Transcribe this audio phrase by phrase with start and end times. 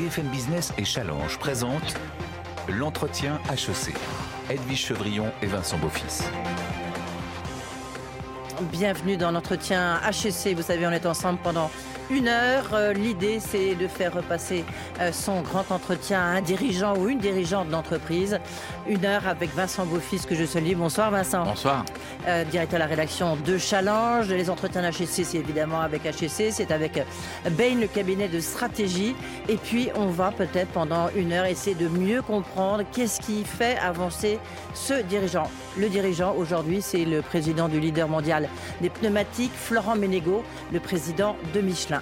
[0.00, 1.94] BFM Business et Challenge présentent
[2.68, 3.94] l'entretien HEC.
[4.48, 6.24] Edwige Chevrillon et Vincent Beaufils.
[8.72, 10.56] Bienvenue dans l'entretien HEC.
[10.56, 11.70] Vous savez, on est ensemble pendant
[12.10, 12.70] une heure.
[12.72, 14.64] Euh, l'idée, c'est de faire repasser
[15.00, 18.38] euh, son grand entretien à un dirigeant ou une dirigeante d'entreprise.
[18.88, 20.74] Une heure avec Vincent Beaufils que je salue.
[20.74, 21.44] Bonsoir Vincent.
[21.44, 21.84] Bonsoir.
[22.26, 24.28] Euh, directeur de la rédaction de Challenge.
[24.28, 27.02] Les entretiens HEC, c'est évidemment avec HEC, c'est avec
[27.50, 29.14] Bain, le cabinet de stratégie.
[29.48, 33.78] Et puis, on va peut-être pendant une heure essayer de mieux comprendre qu'est-ce qui fait
[33.78, 34.38] avancer
[34.74, 35.50] ce dirigeant.
[35.78, 38.48] Le dirigeant, aujourd'hui, c'est le président du leader mondial
[38.80, 40.42] des pneumatiques, Florent Ménégo,
[40.72, 41.99] le président de Michelin.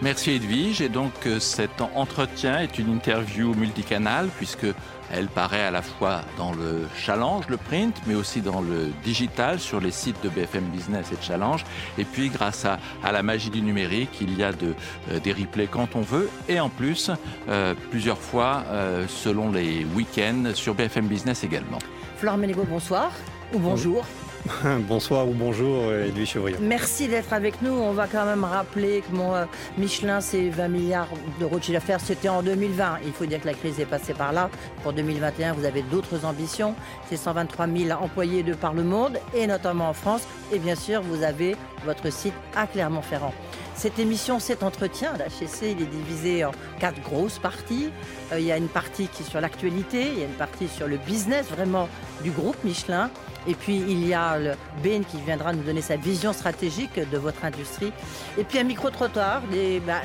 [0.00, 0.80] Merci Edwige.
[0.80, 4.66] Et donc euh, cet entretien est une interview multicanale puisque
[5.10, 9.58] elle paraît à la fois dans le challenge, le print, mais aussi dans le digital
[9.58, 11.64] sur les sites de BFM Business et de Challenge.
[11.96, 12.78] Et puis grâce à,
[13.10, 16.68] la magie du numérique, il y a euh, des replays quand on veut et en
[16.68, 17.10] plus
[17.48, 18.64] euh, plusieurs fois
[19.08, 21.78] selon les week-ends sur BFM Business également.
[22.18, 23.10] Florent Ménégo, bonsoir
[23.54, 24.04] ou bonjour.
[24.88, 26.58] Bonsoir ou bonjour Edwige Chevrillon.
[26.60, 27.72] Merci d'être avec nous.
[27.72, 29.44] On va quand même rappeler que mon euh,
[29.76, 31.08] Michelin, c'est 20 milliards
[31.38, 32.00] d'euros de chiffre d'affaires.
[32.00, 32.98] C'était en 2020.
[33.04, 34.50] Il faut dire que la crise est passée par là.
[34.82, 36.74] Pour 2021, vous avez d'autres ambitions.
[37.08, 40.22] C'est 123 000 employés de par le monde et notamment en France.
[40.52, 43.34] Et bien sûr, vous avez votre site à Clermont-Ferrand.
[43.74, 46.50] Cette émission, cet entretien d'HEC, il est divisé en
[46.80, 47.90] quatre grosses parties.
[48.32, 50.66] Euh, il y a une partie qui est sur l'actualité, il y a une partie
[50.66, 51.88] sur le business vraiment
[52.24, 53.10] du groupe Michelin.
[53.48, 57.18] Et puis il y a le Ben qui viendra nous donner sa vision stratégique de
[57.18, 57.92] votre industrie.
[58.36, 60.02] Et puis un micro-trottoir, les, bah,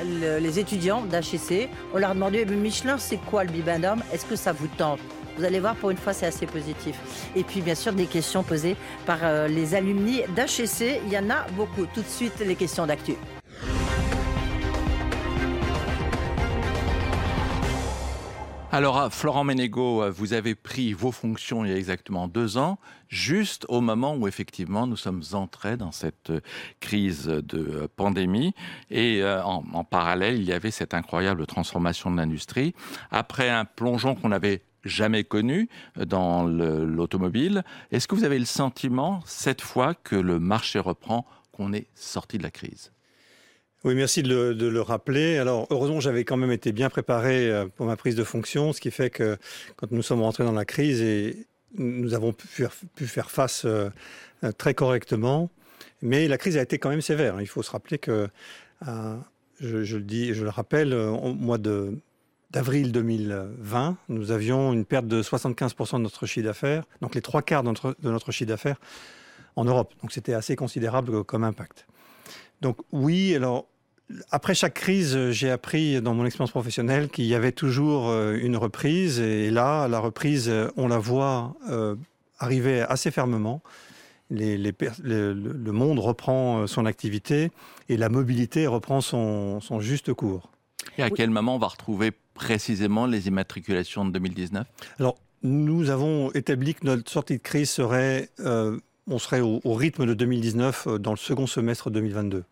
[0.58, 1.70] étudiants d'HEC.
[1.94, 4.02] On leur a demandé, Michelin, c'est quoi le bibendum?
[4.14, 5.00] Est-ce que ça vous tente?
[5.38, 6.96] Vous allez voir, pour une fois, c'est assez positif.
[7.36, 11.02] Et puis, bien sûr, des questions posées par euh, les alumni d'HEC.
[11.06, 11.86] Il y en a beaucoup.
[11.94, 13.14] Tout de suite, les questions d'actu.
[18.76, 22.58] Alors, ah, Florent Ménégo, euh, vous avez pris vos fonctions il y a exactement deux
[22.58, 26.42] ans, juste au moment où effectivement nous sommes entrés dans cette euh,
[26.80, 28.56] crise de euh, pandémie.
[28.90, 32.74] Et en, en parallèle, il y avait cette incroyable transformation de l'industrie.
[33.12, 39.22] Après un plongeon qu'on n'avait jamais connu dans l'automobile, est-ce que vous avez le sentiment,
[39.28, 42.92] cette fois, que le marché reprend, qu'on est sorti de la crise?
[43.84, 45.38] Oui, merci de le, rappeler.
[45.38, 48.80] Alors, heureusement, j'avais quand même été bien préparé euh, pour ma prise de fonction, ce
[48.80, 49.38] qui fait que
[49.76, 52.48] quand nous sommes rentrés dans la crise, et nous avons pu,
[53.06, 53.90] faire face euh,
[54.46, 55.50] euh, très correctement.
[56.02, 57.42] Mais la crise a été quand même sévère.
[57.42, 58.30] Il faut se rappeler que,
[59.60, 61.98] je, le dis, je le rappelle, au mois de
[62.52, 67.42] d'avril 2020, nous avions une perte de 75% de notre chiffre d'affaires, donc les trois
[67.42, 68.80] quarts de notre, de notre chiffre d'affaires
[69.56, 69.96] en Europe.
[70.04, 71.88] Donc c'était assez considérable comme impact.
[72.62, 73.66] Donc oui, alors
[74.32, 78.58] après chaque crise, j'ai appris dans mon expérience professionnelle qu'il y avait toujours euh, une
[78.58, 79.20] reprise.
[79.20, 81.96] Et là, la reprise, on la voit euh,
[82.40, 83.62] arriver assez fermement.
[84.30, 87.52] le monde reprend euh, son activité
[87.90, 90.50] et la mobilité reprend son, juste cours.
[90.98, 94.68] Et à quel moment on va retrouver précisément les immatriculations de 2019
[95.00, 100.06] Alors, nous avons établi que notre sortie de crise serait, on serait au, au rythme
[100.06, 102.44] de 2019 dans le second semestre 2022.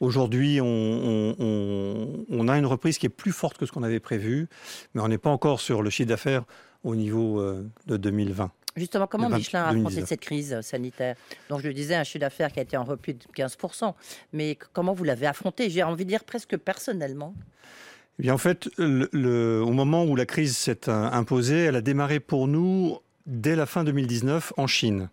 [0.00, 4.48] Aujourd'hui, on, a une reprise qui est plus forte que ce qu'on avait prévu,
[4.94, 6.44] mais on n'est pas encore sur le chiffre d'affaires
[6.84, 8.50] au niveau euh, de 2020.
[8.76, 11.16] Justement, comment Michelin a affronté cette crise sanitaire?
[11.48, 13.92] Donc, je le disais, un chiffre d'affaires qui a été en repli de 15%.
[14.32, 15.68] Mais comment vous l'avez affronté?
[15.68, 17.34] J'ai envie de dire presque personnellement.
[18.20, 22.20] Eh bien, en fait, au moment où la crise s'est euh, imposée, elle a démarré
[22.20, 25.08] pour nous dès la fin 2019 en Chine.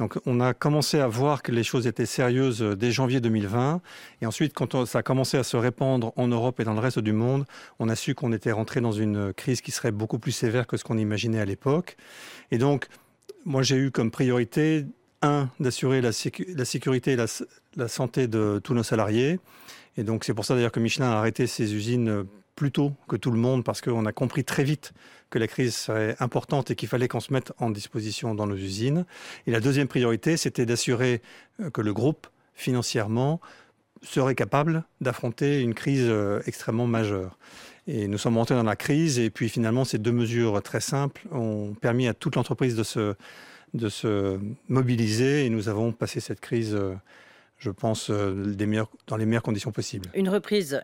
[0.00, 3.82] Donc on a commencé à voir que les choses étaient sérieuses euh, dès janvier 2020.
[4.22, 7.00] Et ensuite, quand ça a commencé à se répandre en Europe et dans le reste
[7.00, 7.44] du monde,
[7.78, 10.78] on a su qu'on était rentré dans une crise qui serait beaucoup plus sévère que
[10.78, 11.98] ce qu'on imaginait à l'époque.
[12.50, 12.86] Et donc,
[13.44, 14.86] moi j'ai eu comme priorité,
[15.20, 17.16] un, d'assurer la, sécurité et
[17.76, 19.38] la, santé de tous nos salariés.
[19.98, 22.24] Et donc c'est pour ça d'ailleurs que Michelin a arrêté ses usines euh,
[22.56, 24.94] plus tôt que tout le monde parce qu'on a compris très vite
[25.30, 28.56] que la crise serait importante et qu'il fallait qu'on se mette en disposition dans nos
[28.56, 29.06] usines.
[29.46, 31.22] Et la deuxième priorité, c'était d'assurer
[31.60, 33.40] euh, que le groupe, financièrement,
[34.02, 37.38] serait capable d'affronter une crise euh, extrêmement majeure.
[37.86, 41.22] Et nous sommes rentrés dans la crise et puis finalement ces deux mesures très simples
[41.32, 42.82] ont permis à toute l'entreprise de
[43.88, 44.38] se,
[44.68, 46.94] mobiliser et nous avons passé cette crise euh,
[47.58, 50.08] je pense, dans les meilleures conditions possibles.
[50.14, 50.82] Une reprise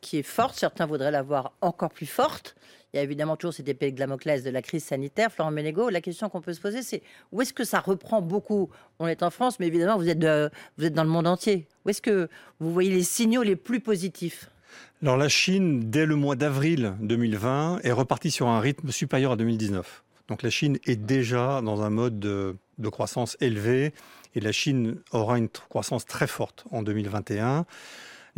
[0.00, 2.56] qui est forte, certains voudraient la voir encore plus forte.
[2.92, 5.30] Il y a évidemment toujours cette épée de de la crise sanitaire.
[5.30, 7.02] Florent Ménégo, la question qu'on peut se poser, c'est
[7.32, 8.70] où est-ce que ça reprend beaucoup?
[8.98, 10.24] On est en France, mais évidemment, vous êtes,
[10.78, 11.66] vous êtes dans le monde entier.
[11.84, 12.28] Où est-ce que
[12.60, 14.50] vous voyez les signaux les plus positifs?
[15.02, 19.36] Alors la Chine, dès le mois d'avril 2020, est repartie sur un rythme supérieur à
[19.36, 20.02] 2019.
[20.28, 22.56] Donc la Chine est déjà dans un mode de,
[22.90, 23.92] croissance élevé
[24.34, 27.64] et la Chine aura une croissance très forte en 2021.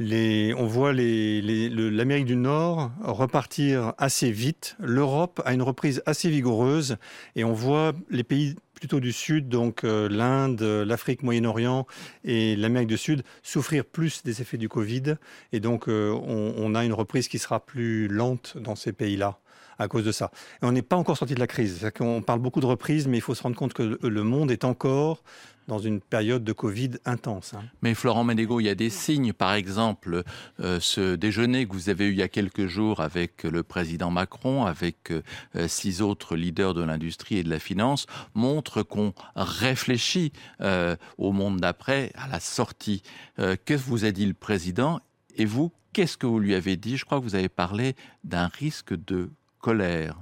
[0.00, 4.76] On voit l'Amérique du Nord repartir assez vite.
[4.80, 6.96] L'Europe a une reprise assez vigoureuse
[7.36, 11.86] et on voit les pays plutôt du Sud, donc euh, l'Inde, l'Afrique, Moyen-Orient
[12.24, 15.16] et l'Amérique du Sud, souffrir plus des effets du Covid.
[15.52, 19.38] Et donc euh, on a une reprise qui sera plus lente dans ces pays-là
[19.78, 20.30] à cause de ça.
[20.62, 21.90] On n'est pas encore sorti de la crise.
[22.00, 24.64] On parle beaucoup de reprise, mais il faut se rendre compte que le monde est
[24.64, 25.22] encore
[25.70, 27.54] dans une période de Covid intense.
[27.54, 27.62] Hein.
[27.80, 30.24] Mais Florent Ménégo, il y a des signes, par exemple,
[30.58, 34.10] euh, ce déjeuner que vous avez eu il y a quelques jours avec le président
[34.10, 35.22] Macron, avec euh,
[35.68, 41.60] six autres leaders de l'industrie et de la finance, montre qu'on réfléchit euh, au monde
[41.60, 43.02] d'après, à la sortie.
[43.36, 44.98] Qu'est-ce que vous a dit le président
[45.36, 46.96] Et vous, qu'est-ce que vous lui avez dit?
[46.96, 47.94] Je crois que vous avez parlé
[48.24, 49.30] d'un risque de
[49.60, 50.16] colère.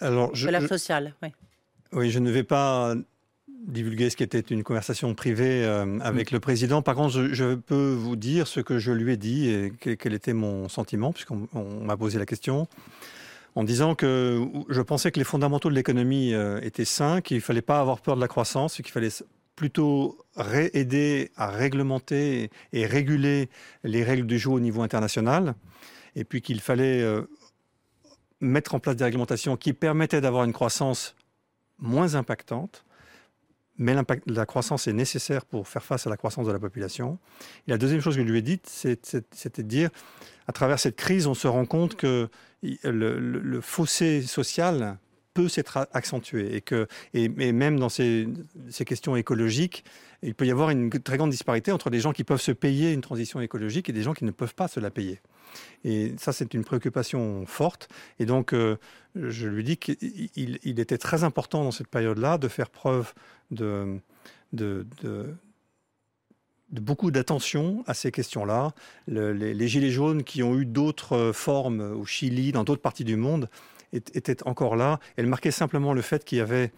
[0.00, 1.28] Alors, je, colère sociale, oui.
[1.92, 2.94] Oui, je ne vais pas
[3.66, 6.34] divulguer ce qui était une conversation privée euh, avec mm.
[6.34, 6.82] le président.
[6.82, 10.32] Par contre, je, peux vous dire ce que je lui ai dit et quel était
[10.32, 11.48] mon sentiment, puisqu'on
[11.82, 12.68] m'a posé la question,
[13.54, 17.42] en disant que je pensais que les fondamentaux de l'économie euh, étaient sains, qu'il ne
[17.42, 19.10] fallait pas avoir peur de la croissance, qu'il fallait
[19.56, 20.18] plutôt
[20.72, 23.48] aider à réglementer et réguler
[23.84, 25.54] les règles du jeu au niveau international,
[26.16, 27.22] et puis qu'il fallait euh,
[28.40, 31.14] mettre en place des réglementations qui permettaient d'avoir une croissance
[31.78, 32.83] moins impactante,
[33.78, 33.94] mais
[34.26, 37.18] la croissance est nécessaire pour faire face à la croissance de la population.
[37.66, 39.90] Et la deuxième chose que je lui ai dite, c'était de dire,
[40.46, 42.28] à travers cette crise, on se rend compte que
[42.62, 44.98] le, fossé social
[45.34, 48.28] peut s'être accentué et que et, même dans ces,
[48.70, 49.84] ces, questions écologiques,
[50.22, 52.92] il peut y avoir une très grande disparité entre des gens qui peuvent se payer
[52.92, 55.20] une transition écologique et des gens qui ne peuvent pas se la payer.
[55.84, 57.88] Et ça, c'est une préoccupation forte.
[58.18, 58.76] Et donc, euh,
[59.14, 59.96] je lui dis qu'il
[60.64, 63.12] il était très important dans cette période-là de faire preuve
[63.50, 63.98] de,
[64.52, 68.72] de, de beaucoup d'attention à ces questions-là.
[69.06, 73.16] Les, les, Gilets jaunes qui ont eu d'autres formes au Chili, dans d'autres parties du
[73.16, 73.48] monde,
[73.92, 74.98] étaient encore là.
[75.16, 76.72] Elles marquaient simplement le fait qu'il y avait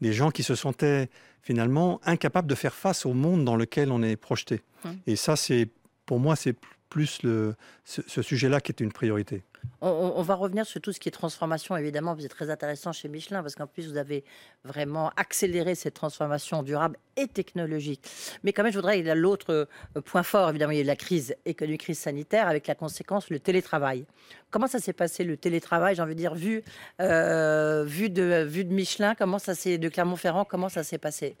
[0.00, 1.10] des gens qui se sentaient
[1.42, 4.62] finalement incapables de faire face au monde dans lequel on est projeté.
[4.84, 4.96] Hum.
[5.06, 5.68] Et ça, c'est
[6.06, 6.56] pour moi, c'est
[6.92, 7.54] plus le,
[7.86, 9.44] ce, sujet-là qui est une priorité.
[9.80, 13.08] On, va revenir sur tout ce qui est transformation, évidemment, vous êtes très intéressant chez
[13.08, 14.24] Michelin, parce qu'en plus, vous avez
[14.62, 18.06] vraiment accéléré cette transformation durable et technologique.
[18.42, 19.66] Mais quand même, je voudrais, il y a l'autre
[19.96, 23.30] euh, point fort, évidemment, il y a la crise économique, crise sanitaire, avec la conséquence,
[23.30, 24.04] le télétravail.
[24.50, 26.62] Comment ça s'est passé, le télétravail, j'ai envie de dire, vu,
[27.00, 31.36] euh, vu, de, vu de Michelin, comment ça s'est, de Clermont-Ferrand, comment ça s'est passé?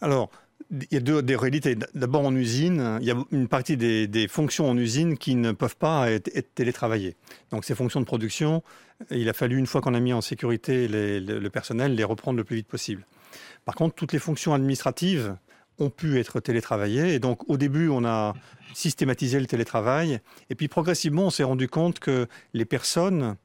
[0.00, 0.30] Alors,
[0.70, 1.76] il y a deux des réalités.
[1.94, 5.76] D'abord en usine, il y a une partie des, fonctions en usine qui ne peuvent
[5.76, 7.16] pas être, télétravaillées.
[7.50, 8.62] Donc ces fonctions de production,
[9.10, 12.44] il a fallu, une fois qu'on a mis en sécurité le, personnel, les reprendre le
[12.44, 13.06] plus vite possible.
[13.64, 15.36] Par contre, toutes les fonctions administratives
[15.78, 17.14] ont pu être télétravaillées.
[17.14, 18.34] Et donc au début, on a
[18.74, 20.20] systématisé le télétravail.
[20.50, 23.36] Et puis progressivement, on s'est rendu compte que les personnes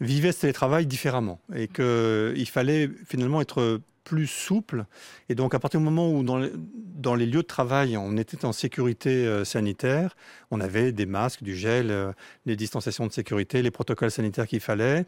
[0.00, 4.86] vivaient ce télétravail différemment et qu'il fallait finalement être plus souple.
[5.28, 8.44] Et donc, à partir du moment où, dans, dans les lieux de travail, on était
[8.44, 10.16] en sécurité euh, sanitaire,
[10.52, 12.12] on avait des masques, du gel, euh,
[12.46, 15.06] les distanciations de sécurité, les protocoles sanitaires qu'il fallait,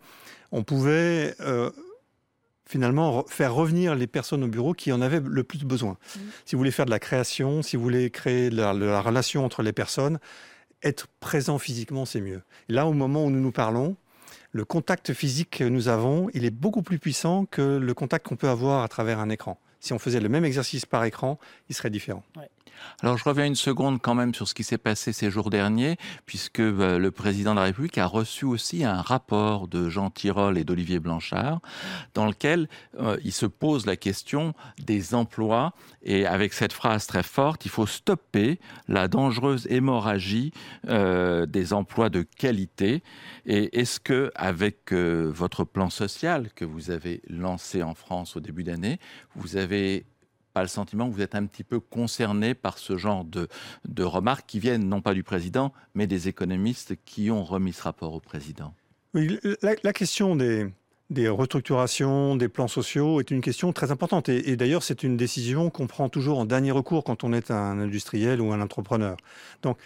[0.51, 1.71] on pouvait euh,
[2.67, 5.93] finalement faire revenir les personnes au bureau qui en avaient le plus besoin.
[5.93, 6.19] Mmh.
[6.45, 9.63] Si vous voulez faire de la création, si vous voulez créer la, la relation entre
[9.63, 10.19] les personnes,
[10.83, 12.43] être présent physiquement, c'est mieux.
[12.69, 13.97] là, au moment où nous nous parlons,
[14.53, 18.37] le contact physique que nous avons, il est beaucoup plus puissant que le contact qu'on
[18.37, 19.59] peut avoir à travers un écran.
[19.81, 21.39] Si on faisait le même exercice par écran,
[21.69, 22.25] il serait différent.
[23.01, 25.97] Alors je reviens une seconde quand même sur ce qui s'est passé ces jours derniers,
[26.27, 30.59] puisque euh, le président de la République a reçu aussi un rapport de Jean Tirole
[30.59, 31.61] et d'Olivier Blanchard,
[32.15, 32.69] dans lequel
[32.99, 37.71] euh, il se pose la question des emplois, et avec cette phrase très forte, il
[37.71, 38.59] faut stopper
[38.89, 40.53] la dangereuse hémorragie
[40.89, 43.03] euh, des emplois de qualité.
[43.47, 48.65] Et est-ce que, avec votre plan social que vous avez lancé en France au début
[48.65, 48.99] d'année,
[49.35, 50.05] vous avez
[50.63, 53.49] le sentiment que vous êtes un petit peu concerné par ce genre de,
[53.87, 57.83] de remarques qui viennent non pas du président, mais des économistes qui ont remis ce
[57.83, 58.75] rapport au président
[59.15, 60.67] la, question des,
[61.11, 64.29] des restructurations, des plans sociaux est une question très importante.
[64.29, 67.79] Et, d'ailleurs, c'est une décision qu'on prend toujours en dernier recours quand on est un
[67.79, 69.17] industriel ou un entrepreneur.
[69.63, 69.79] Donc,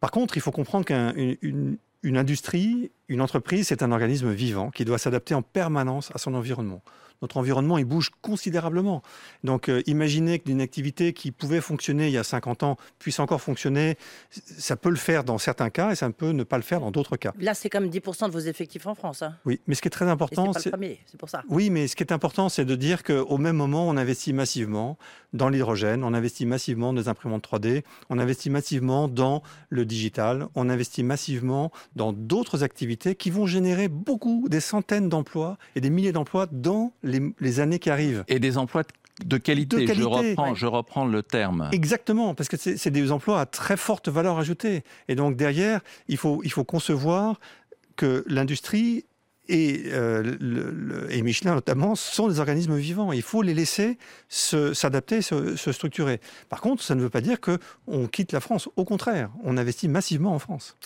[0.00, 4.84] par contre, il faut comprendre qu'une une industrie, une entreprise, c'est un organisme vivant qui
[4.84, 6.82] doit s'adapter en permanence à son environnement.
[7.22, 9.02] Notre environnement, il bouge considérablement.
[9.44, 13.40] Donc, euh, imaginez qu'une activité qui pouvait fonctionner il y a 50 ans puisse encore
[13.40, 13.96] fonctionner,
[14.30, 16.90] ça peut le faire dans certains cas et ça peut ne pas le faire dans
[16.90, 17.32] d'autres cas.
[17.38, 19.22] Là, c'est comme 10% de vos effectifs en France.
[19.22, 19.36] Hein.
[19.44, 20.72] Oui, mais ce qui est très important, c'est
[21.06, 21.42] c'est pour ça.
[21.48, 24.98] Oui, mais ce qui est important, c'est de dire qu'au même moment, on investit massivement
[25.32, 30.48] dans l'hydrogène, on investit massivement dans les imprimantes 3D, on investit massivement dans le digital,
[30.54, 35.90] on investit massivement dans d'autres activités qui vont générer beaucoup, des centaines d'emplois et des
[35.90, 37.11] milliers d'emplois dans les,
[37.60, 38.24] années qui arrivent.
[38.28, 38.84] Et des emplois
[39.24, 41.68] de qualité, je, reprends, je reprends le terme.
[41.72, 44.84] Exactement, parce que c'est des emplois à très forte valeur ajoutée.
[45.08, 47.38] Et donc derrière, il faut, il faut concevoir
[47.96, 49.04] que l'industrie
[49.48, 53.12] et, euh, et, Michelin notamment sont des organismes vivants.
[53.12, 56.20] Il faut les laisser s'adapter, se, structurer.
[56.48, 58.68] Par contre, ça ne veut pas dire qu'on quitte la France.
[58.76, 60.76] Au contraire, on investit massivement en France.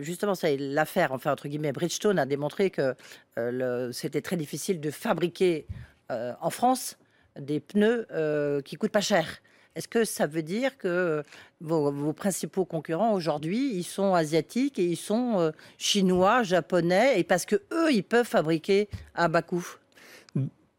[0.00, 2.94] justement, l'affaire, enfin entre guillemets, Bridgestone a démontré que
[3.38, 5.66] euh, c'était très difficile de fabriquer
[6.10, 6.98] euh, en France
[7.38, 8.06] des pneus
[8.64, 9.40] qui coûtent pas cher.
[9.78, 11.22] Est-ce que ça veut dire que
[11.60, 17.46] vos, principaux concurrents aujourd'hui, ils sont asiatiques et ils sont euh, chinois, japonais, et parce
[17.46, 19.64] que eux, ils peuvent fabriquer à bas coût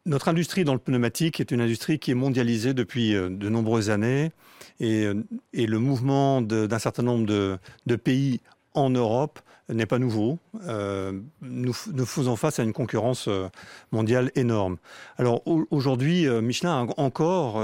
[0.06, 3.89] notre industrie dans le pneumatique est une industrie qui est mondialisée depuis euh, de nombreuses
[3.89, 4.32] années
[4.79, 8.41] et, euh, le mouvement d'un certain nombre de, pays
[8.74, 9.39] en Europe
[9.70, 10.39] n'est pas nouveau.
[11.41, 13.29] nous, faisons face à une concurrence
[13.91, 14.77] mondiale énorme.
[15.18, 17.62] Alors aujourd'hui, Michelin a encore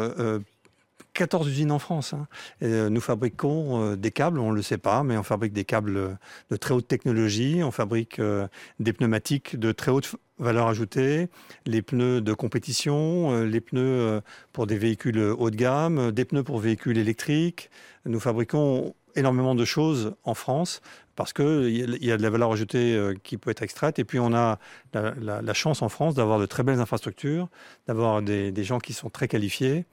[1.16, 2.14] 14 usines en France.
[2.14, 2.28] Hein.
[2.62, 5.64] Euh, nous fabriquons euh, des câbles, on ne le sait pas, mais on fabrique des
[5.64, 6.18] câbles
[6.52, 8.48] de très haute technologie, on fabrique euh,
[8.80, 11.30] des pneumatiques de très haute valeur ajoutée,
[11.66, 16.60] les pneus de compétition, les pneus pour des véhicules haut de gamme, des pneus pour
[16.60, 17.70] véhicules électriques.
[18.06, 20.82] Nous fabriquons énormément de choses en France
[21.16, 23.98] parce qu'il y a de la valeur ajoutée qui peut être extraite.
[23.98, 24.60] Et puis on a
[24.94, 27.48] la, chance en France d'avoir de très belles infrastructures,
[27.88, 29.86] d'avoir des gens qui sont très qualifiés.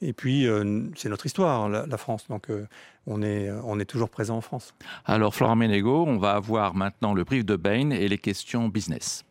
[0.00, 2.26] Et puis, euh, c'est notre histoire, la, France.
[2.28, 2.66] Donc, euh,
[3.06, 4.74] on, est, on est toujours présent en France.
[5.04, 9.24] Alors, Florent Ménégo, on va avoir maintenant le brief de Bain et les questions business.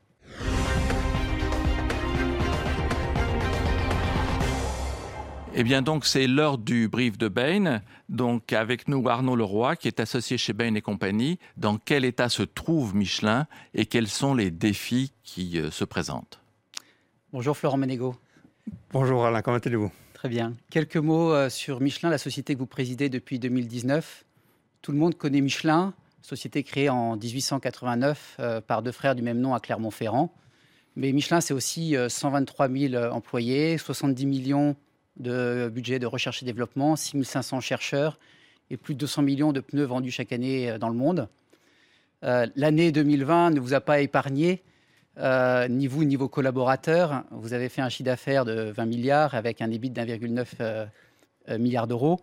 [5.59, 7.81] Eh bien donc c'est l'heure du brief de Bain.
[8.09, 11.39] Donc avec nous Arnaud Leroy qui est associé chez Bain et compagnie.
[11.57, 16.39] Dans quel état se trouve Michelin et quels sont les défis qui euh, se présentent?
[17.33, 18.15] Bonjour Florent Ménégo.
[18.91, 19.91] Bonjour Alain, comment allez-vous?
[20.17, 20.55] Très bien.
[20.71, 24.25] Quelques mots euh, sur Michelin, la société que vous présidez depuis 2019.
[24.81, 25.93] Tout le monde connaît Michelin,
[26.23, 30.33] société créée en 1889 euh, par deux frères du même nom à Clermont-Ferrand.
[30.95, 34.75] Mais Michelin, c'est aussi 123 euh, 000 employés, 70 millions
[35.17, 38.17] de budget de recherche et développement, 6 500 chercheurs
[38.71, 41.29] et plus de 200 millions de pneus vendus chaque année dans le monde.
[42.23, 44.63] L'année 2020 ne vous a pas épargné
[45.19, 47.23] euh, ni vous, ni vos collaborateurs.
[47.31, 50.85] Vous avez fait un chiffre d'affaires de 20 milliards avec un débit d'1,9 euh,
[51.49, 52.19] euh, milliard d'euros.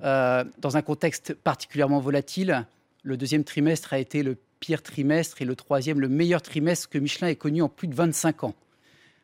[0.00, 2.66] dans un contexte particulièrement volatile,
[3.04, 6.98] le deuxième trimestre a été le pire trimestre et le troisième le meilleur trimestre que
[6.98, 8.54] Michelin ait connu en plus de 25 ans.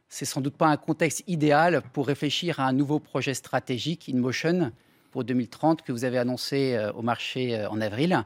[0.09, 4.71] C'est sans doute pas un contexte idéal pour réfléchir à un nouveau projet stratégique, InMotion,
[5.11, 8.25] pour 2030, que vous avez annoncé au marché en avril.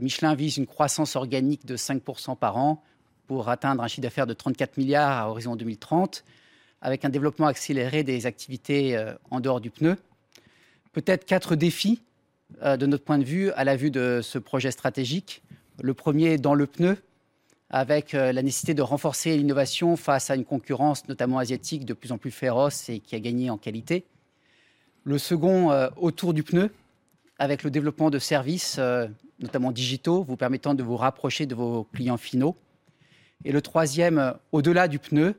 [0.00, 2.82] Michelin vise une croissance organique de 5% par an,
[3.28, 6.24] pour atteindre un chiffre d'affaires de 34 milliards à horizon 2030,
[6.80, 9.96] avec un développement accéléré des activités euh, en dehors du pneu.
[10.92, 12.00] Peut-être quatre défis
[12.62, 15.42] euh, de notre point de vue à la vue de ce projet stratégique.
[15.80, 16.96] Le premier dans le pneu,
[17.68, 22.12] avec euh, la nécessité de renforcer l'innovation face à une concurrence notamment asiatique de plus
[22.12, 24.06] en plus féroce et qui a gagné en qualité.
[25.04, 26.70] Le second autour du pneu,
[27.38, 28.78] avec le développement de services,
[29.38, 32.56] notamment digitaux, vous permettant de vous rapprocher de vos clients finaux.
[33.44, 35.34] Et le troisième, euh, au-delà du pneu,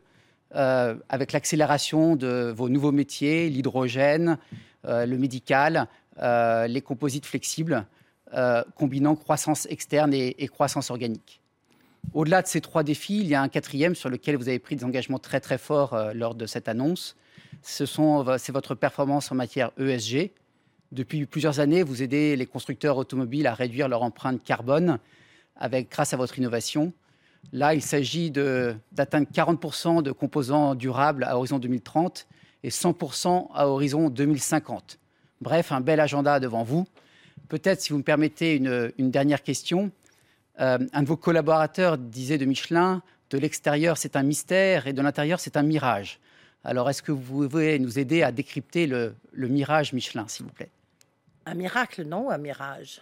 [0.56, 4.38] euh, avec l'accélération de vos nouveaux métiers, l'hydrogène,
[4.86, 5.88] euh, le médical,
[6.22, 7.86] les composites flexibles,
[8.76, 11.40] combinant croissance externe et, croissance organique.
[12.14, 14.76] Au-delà de ces trois défis, il y a un quatrième sur lequel vous avez pris
[14.76, 17.16] des engagements très très forts lors de cette annonce.
[17.64, 20.32] Ce c'est votre performance en matière ESG.
[20.92, 25.00] Depuis plusieurs années, vous aidez les constructeurs automobiles à réduire leur empreinte carbone
[25.56, 26.92] avec, grâce à votre innovation.
[27.52, 32.28] Là, il s'agit d'atteindre 40% de composants durables à horizon 2030
[32.64, 35.00] et 100% à horizon 2050.
[35.42, 36.86] Bref, un bel agenda devant vous.
[37.48, 39.92] Peut-être, si vous me permettez, une, dernière question.
[40.60, 45.02] Euh, un de vos collaborateurs disait de Michelin, de l'extérieur c'est un mystère et de
[45.02, 46.20] l'intérieur c'est un mirage.
[46.66, 50.52] Alors, est-ce que vous pouvez nous aider à décrypter le, le mirage Michelin, s'il vous
[50.52, 50.70] plaît?
[51.46, 53.02] Un miracle, non Un mirage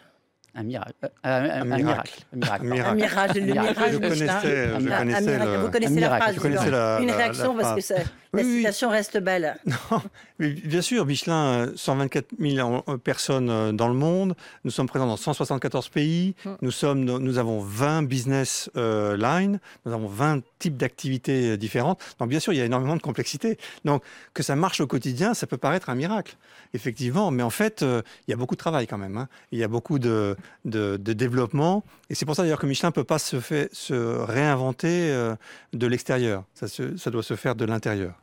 [0.59, 0.93] Un miracle.
[1.03, 2.25] Euh, un, miracle.
[2.33, 2.65] Un miracle.
[2.65, 3.35] Un mirage.
[3.35, 5.57] Le mirage je connaissais, je connaissais le...
[5.61, 6.35] Vous connaissez la phrase.
[6.35, 7.95] Je connaissais la, Une réaction parce que ça,
[8.33, 9.57] la citation reste belle.
[9.91, 10.01] Non,
[10.39, 14.35] mais bien sûr, Michelin, 124 000 personnes dans le monde.
[14.63, 16.35] Nous sommes présents dans 174 pays.
[16.43, 16.49] Mm.
[16.61, 19.59] Nous, sommes, nous avons 20 business euh, lines.
[19.85, 22.01] Nous avons 20 types d'activités différentes.
[22.19, 23.57] Donc bien sûr, il y a énormément de complexité.
[23.85, 26.35] Donc que ça marche au quotidien, ça peut paraître un miracle,
[26.73, 27.31] effectivement.
[27.31, 29.17] Mais en fait, euh, il y a beaucoup de travail quand même.
[29.17, 29.29] Hein.
[29.51, 30.35] Il y a beaucoup de,
[30.65, 31.83] de, développement.
[32.09, 33.37] Et c'est pour ça d'ailleurs que Michelin ne peut pas se,
[33.71, 35.35] se réinventer euh,
[35.73, 36.43] de l'extérieur.
[36.53, 38.13] Ça, ça doit se faire de l'intérieur.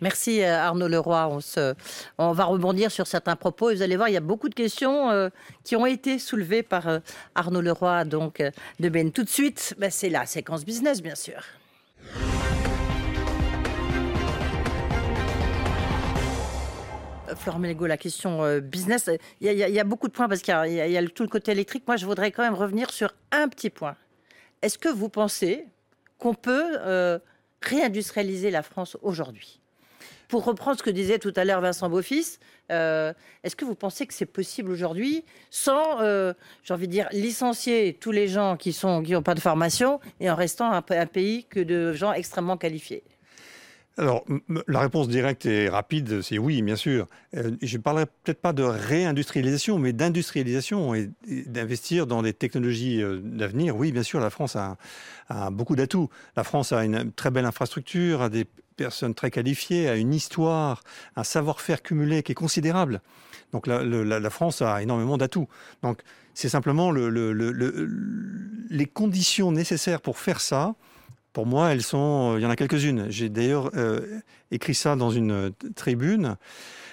[0.00, 1.28] Merci euh, Arnaud Leroy.
[1.28, 1.74] On, se,
[2.18, 3.70] on, va rebondir sur certains propos.
[3.70, 5.28] Et vous allez voir, il y a beaucoup de questions euh,
[5.64, 7.00] qui ont été soulevées par
[7.34, 8.42] Arnaud Leroy donc,
[8.80, 9.12] de Ben.
[9.12, 11.42] Tout de suite, ben, c'est la séquence business, bien sûr.
[17.36, 19.10] Florent Mélégo, la question euh, business,
[19.40, 21.84] il y, a beaucoup de points parce qu'il y, a tout le côté électrique.
[21.86, 23.96] Moi, je voudrais quand même revenir sur un petit point.
[24.62, 25.66] Est-ce que vous pensez
[26.18, 27.18] qu'on peut euh,
[27.62, 29.60] réindustrialiser la France aujourd'hui?
[30.28, 32.38] Pour reprendre ce que disait tout à l'heure Vincent Beaufils,
[32.70, 33.12] euh,
[33.44, 35.98] est-ce que vous pensez que c'est possible aujourd'hui sans,
[36.62, 40.30] j'ai envie de dire, licencier tous les gens qui n'ont qui pas de formation et
[40.30, 43.04] en restant un pays que de gens extrêmement qualifiés?
[43.98, 44.24] Alors,
[44.68, 47.06] la réponse directe et rapide, c'est oui, bien sûr.
[47.36, 51.10] Euh, je ne parlerai peut-être pas de réindustrialisation, mais d'industrialisation et,
[51.46, 53.76] d'investir dans des technologies euh, d'avenir.
[53.76, 54.78] Oui, bien sûr, la France a,
[55.50, 56.08] beaucoup d'atouts.
[56.36, 58.46] La France a une très belle infrastructure, a des
[58.76, 60.82] personnes très qualifiées, a une histoire,
[61.16, 63.02] un savoir-faire cumulé qui est considérable.
[63.52, 65.48] Donc la, France a énormément d'atouts.
[65.82, 66.00] Donc
[66.34, 70.74] c'est simplement les conditions nécessaires pour faire ça
[71.32, 73.06] pour moi, elles sont, euh, il y en a quelques-unes.
[73.08, 74.20] J'ai d'ailleurs euh,
[74.50, 76.36] écrit ça dans une euh, tribune.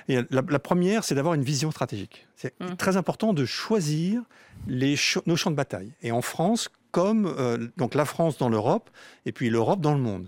[0.08, 2.27] Et la, première, c'est d'avoir une vision stratégique.
[2.36, 2.75] C'est mmh.
[2.77, 4.24] très important de choisir
[4.67, 4.96] les
[5.27, 5.93] nos champs de bataille.
[6.01, 8.89] Et en France, comme donc la France dans l'Europe,
[9.27, 10.27] et puis l'Europe dans le monde.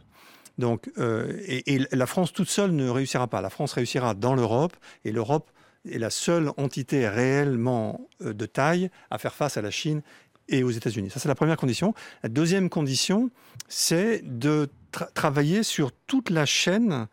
[0.60, 3.42] Donc, et, et, la France toute seule ne réussira pas.
[3.42, 5.50] La France réussira dans l'Europe, et l'Europe
[5.90, 10.04] est la seule entité réellement de taille à faire face à la Chine
[10.52, 11.10] et aux États-Unis.
[11.10, 11.94] Ça, c'est la première condition.
[12.22, 13.32] La deuxième condition,
[13.68, 14.70] c'est de
[15.16, 17.08] travailler sur toute la chaîne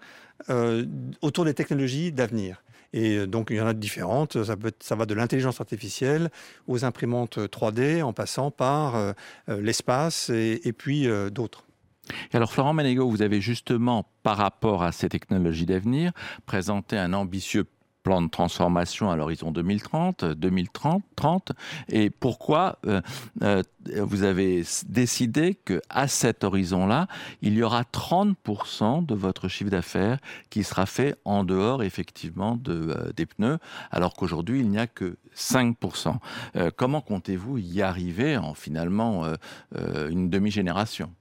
[0.51, 0.85] euh,
[1.22, 2.62] autour des technologies d'avenir.
[2.92, 4.42] Et euh, donc, il y en a différentes.
[4.44, 6.31] Ça, va de l'intelligence artificielle
[6.66, 9.12] aux imprimantes 3D, en passant par euh,
[9.48, 11.64] l'espace et, puis d'autres.
[12.33, 16.12] Alors, Florent Manégo, vous avez justement, par rapport à ces technologies d'avenir,
[16.46, 17.64] présenté un ambitieux
[18.09, 21.53] plan de transformation à l'horizon 2030, 2030, 30,
[21.90, 23.03] et pourquoi euh,
[23.42, 23.62] euh,
[24.01, 27.07] vous avez décidé que à cet horizon-là,
[27.42, 33.12] il y aura 30% de votre chiffre d'affaires qui sera fait en dehors effectivement euh,
[33.14, 33.59] des pneus,
[33.90, 36.16] alors qu'aujourd'hui il n'y a que 5%.
[36.77, 39.25] comment comptez-vous y arriver en finalement
[40.11, 41.12] une demi-génération?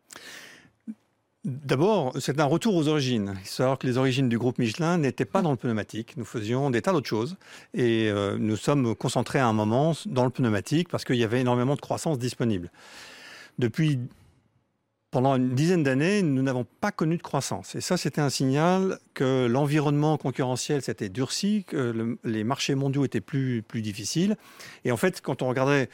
[1.48, 3.36] D'abord, c'est un retour aux origines.
[3.40, 6.18] Il savoir que les origines du groupe Michelin n'étaient pas dans le pneumatique.
[6.18, 7.38] Nous faisions des tas d'autres choses.
[7.74, 11.40] Et euh, nous sommes concentrés à un moment dans le pneumatique parce qu'il y avait
[11.40, 12.70] énormément de croissance disponible.
[13.60, 13.98] Depuis
[15.10, 17.76] pendant une dizaine d'années, nous n'avons pas connu de croissance.
[17.76, 23.22] Et ça, c'était un signal que l'environnement concurrentiel s'était durci, que les marchés mondiaux étaient
[23.22, 24.36] plus, plus difficiles.
[24.84, 25.88] Et en fait, quand on regardait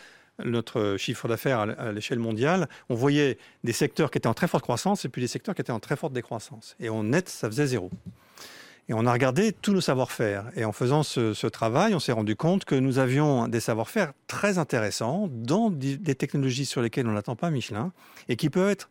[0.43, 4.63] notre chiffre d'affaires à l'échelle mondiale, on voyait des secteurs qui étaient en très forte
[4.63, 6.75] croissance et puis des secteurs qui étaient en très forte décroissance.
[6.79, 7.91] Et en net, ça faisait zéro.
[8.89, 10.45] Et on a regardé tous nos savoir-faire.
[10.55, 14.57] Et en faisant ce, travail, on s'est rendu compte que nous avions des savoir-faire très
[14.57, 17.93] intéressants dans des technologies sur lesquelles on n'attend pas Michelin
[18.27, 18.89] et qui peuvent être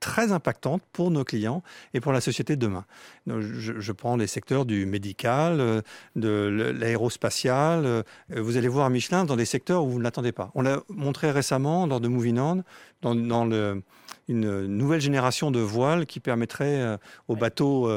[0.00, 2.84] très impactante pour nos clients et pour la société de demain.
[3.26, 5.80] Je, prends les secteurs du médical, euh,
[6.16, 7.84] de l'aérospatial.
[7.84, 10.50] Euh, vous allez voir Michelin dans des secteurs où vous ne l'attendez pas.
[10.54, 12.64] On l'a montré récemment lors de Moving On,
[13.02, 13.82] dans, dans le,
[14.28, 16.96] une nouvelle génération de voiles qui permettrait euh,
[17.28, 17.90] aux bateaux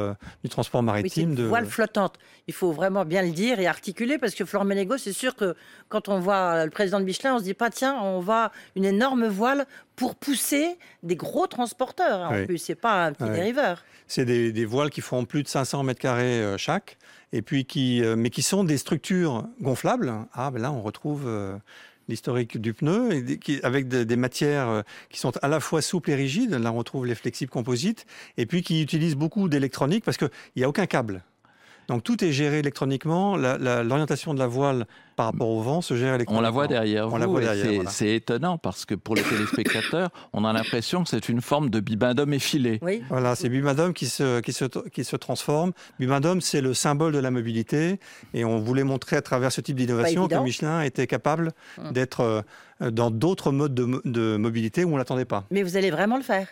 [0.44, 1.44] du transport maritime de...
[1.44, 2.18] Voiles flottantes.
[2.48, 5.56] Il faut vraiment bien le dire et articuler parce que Florent Ménégo, c'est sûr que
[5.90, 8.86] quand on voit le président de Michelin, on se dit pas tiens, on va une
[8.86, 11.87] énorme voile pour pousser des gros transporteurs.
[12.00, 13.84] Hein, en plus, c'est pas un petit dériveur.
[14.08, 16.98] C'est des, voiles qui font plus de 500 mètres carrés euh, chaque,
[17.34, 20.14] et puis qui, euh, mais qui sont des structures gonflables.
[20.34, 21.58] Ah, ben là, on retrouve euh,
[22.08, 23.10] l'historique du pneu,
[23.64, 26.52] avec des, matières qui sont à la fois souples et rigides.
[26.52, 28.06] Là, on retrouve les flexibles composites,
[28.38, 31.24] et puis qui utilisent beaucoup d'électronique parce qu'il n'y a aucun câble.
[31.88, 33.38] Donc tout est géré électroniquement.
[33.38, 36.40] L'orientation de la voile par rapport au vent se gère électroniquement.
[36.40, 40.10] On la voit derrière on La voit derrière C'est étonnant parce que pour les téléspectateurs,
[40.34, 42.80] on a l'impression que c'est une forme de bibendum effilé.
[42.82, 43.02] Oui.
[43.10, 45.72] Voilà, c'est bibendum qui se, qui, se, qui se transforme.
[46.00, 48.00] Bibendum, c'est le symbole de la mobilité.
[48.34, 51.92] Et on voulait montrer à travers ce type d'innovation que Michelin était capable hum.
[51.94, 52.22] d'être
[52.82, 55.46] euh, dans d'autres modes de, de mobilité où on ne l'attendait pas.
[55.52, 56.48] Mais vous allez vraiment le faire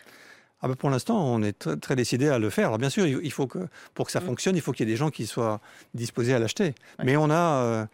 [0.61, 2.67] ah ben, pour l'instant, on est très, très, décidé à le faire.
[2.67, 3.59] Alors bien sûr, il faut que
[3.93, 4.25] pour que ça mm.
[4.25, 5.59] fonctionne, il faut qu'il y ait des gens qui soient
[5.93, 6.73] disposés à l'acheter.
[7.03, 7.85] Mais on a euh,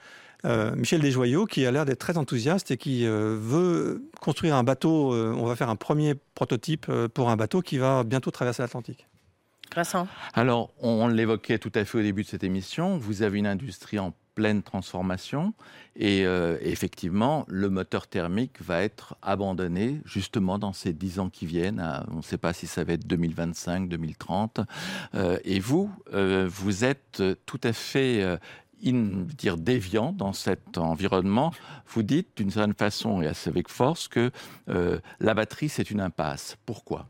[0.46, 4.64] euh, Michel Desjoyaux qui a l'air d'être très enthousiaste et qui euh, veut construire un
[4.64, 5.14] bateau.
[5.14, 9.08] on va faire un premier prototype pour un bateau qui va bientôt traverser l'Atlantique.
[10.34, 14.00] Alors, on l'évoquait tout à fait au début de cette émission, vous avez une industrie
[14.00, 15.54] en pleine transformation
[15.96, 21.46] et euh, effectivement, le moteur thermique va être abandonné justement dans ces dix ans qui
[21.46, 21.84] viennent.
[22.12, 24.62] on ne sait pas si ça va être 2025, 2030.
[25.16, 28.40] Euh, et vous, euh, vous êtes tout à fait
[28.82, 31.54] dire déviant dans cet environnement,
[31.88, 34.32] vous dites d'une certaine façon et assez avec force que
[34.68, 36.58] la batterie c'est une impasse.
[36.66, 37.08] Pourquoi?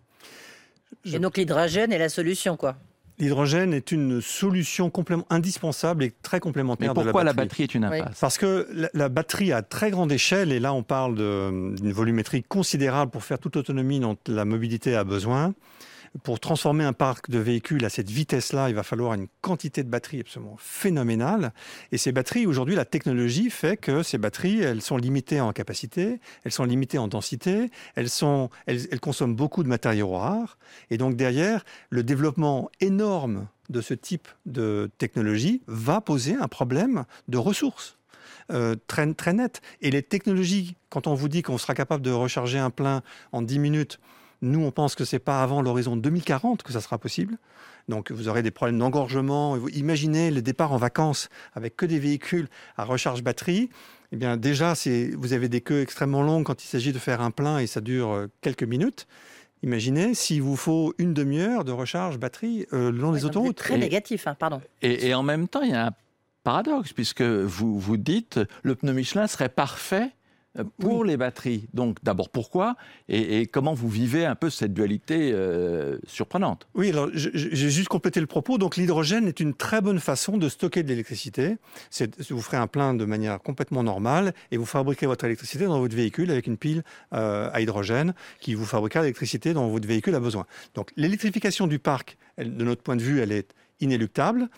[1.06, 2.76] Et donc l'hydrogène est la solution, quoi
[3.22, 7.62] L'hydrogène est une solution complètement indispensable et très complémentaire Mais pourquoi de la batterie.
[7.62, 8.20] est une impasse?
[8.20, 13.12] Parce que la, batterie à très grande échelle, et là on parle d'une volumétrie considérable
[13.12, 15.54] pour faire toute l'autonomie dont la mobilité a besoin,
[16.24, 19.90] pour transformer un parc de véhicules à cette vitesse-là, il va falloir une quantité de
[19.90, 21.54] batteries absolument phénoménale.
[21.92, 26.20] Et ces batteries, aujourd'hui, la technologie fait que ces batteries, elles sont limitées en capacité,
[26.44, 28.10] elles sont limitées en densité, elles,
[29.00, 30.58] consomment beaucoup de matériaux rares.
[30.90, 37.06] Et donc derrière, le développement énorme de ce type de technologie va poser un problème
[37.30, 37.98] de ressources.
[38.52, 39.62] Euh, très, très net.
[39.82, 43.42] Et les technologies, quand on vous dit qu'on sera capable de recharger un plein en
[43.42, 44.00] 10 minutes,
[44.42, 47.38] nous, on pense que c'est pas avant l'horizon 2040 que ça sera possible.
[47.88, 49.58] Donc, vous aurez des problèmes d'engorgement.
[49.74, 53.70] Imaginez le départ en vacances avec que des véhicules à recharge batterie.
[54.12, 54.74] Eh bien, déjà,
[55.16, 57.82] vous avez des queues extrêmement longues quand il s'agit de faire un plein et ça
[57.82, 59.08] dure euh, quelques minutes.
[59.64, 63.58] Imaginez s'il vous faut une demi-heure de recharge batterie euh, le long des autoroutes.
[63.58, 64.60] Très négatif, hein, pardon.
[64.82, 65.92] Et, et, en même temps, il y a un
[66.44, 70.10] paradoxe, puisque vous vous dites le pneu Michelin serait parfait
[70.60, 71.70] euh, pour les batteries.
[71.74, 72.76] Donc d'abord pourquoi
[73.08, 76.68] et, comment vous vivez un peu cette dualité euh, surprenante?
[76.76, 78.58] Oui, alors j'ai juste complété le propos.
[78.58, 81.58] Donc l'hydrogène est une très bonne façon de stocker de l'électricité.
[82.30, 85.96] Vous ferez un plein de manière complètement normale et vous fabriquez votre électricité dans votre
[85.96, 86.84] véhicule avec une pile
[87.14, 90.46] euh, à hydrogène qui vous fabriquera l'électricité dont votre véhicule a besoin.
[90.76, 94.50] Donc l'électrification du parc, de notre point de vue, elle est inéluctable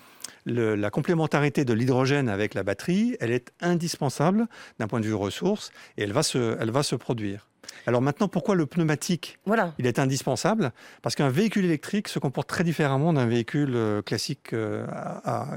[0.46, 4.48] la complémentarité de l'hydrogène avec la batterie, elle est indispensable
[4.80, 7.48] d'un point de vue ressources et elle va se, elle va se produire.
[7.88, 9.40] Alors maintenant, pourquoi le pneumatique?
[9.46, 9.74] Voilà.
[9.80, 14.54] Il est indispensable parce qu'un véhicule électrique se comporte très différemment d'un véhicule euh, classique
[14.54, 15.48] euh, à,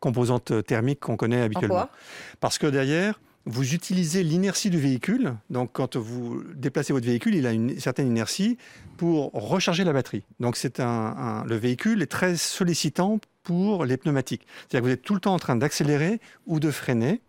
[0.00, 1.88] composante thermique qu'on connaît habituellement.
[2.40, 5.34] parce que derrière, vous utilisez l'inertie du véhicule.
[5.48, 8.58] Donc, quand vous déplacez votre véhicule, il a une certaine inertie
[8.96, 10.24] pour recharger la batterie.
[10.40, 14.46] Donc, c'est un, le véhicule est très sollicitant pour les pneumatiques.
[14.60, 17.22] C'est-à-dire que vous êtes tout le temps en train d'accélérer ou de freiner.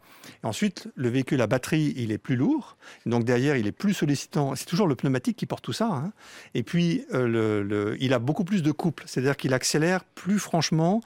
[0.44, 2.78] ensuite, le véhicule à batterie, il est plus lourd.
[3.06, 4.54] Donc derrière, il est plus sollicitant.
[4.56, 5.88] C'est toujours le pneumatique qui porte tout ça.
[5.88, 6.12] Hein.
[6.54, 9.04] Et puis, euh, il a beaucoup plus de couple.
[9.08, 11.02] C'est-à-dire qu'il accélère plus franchement.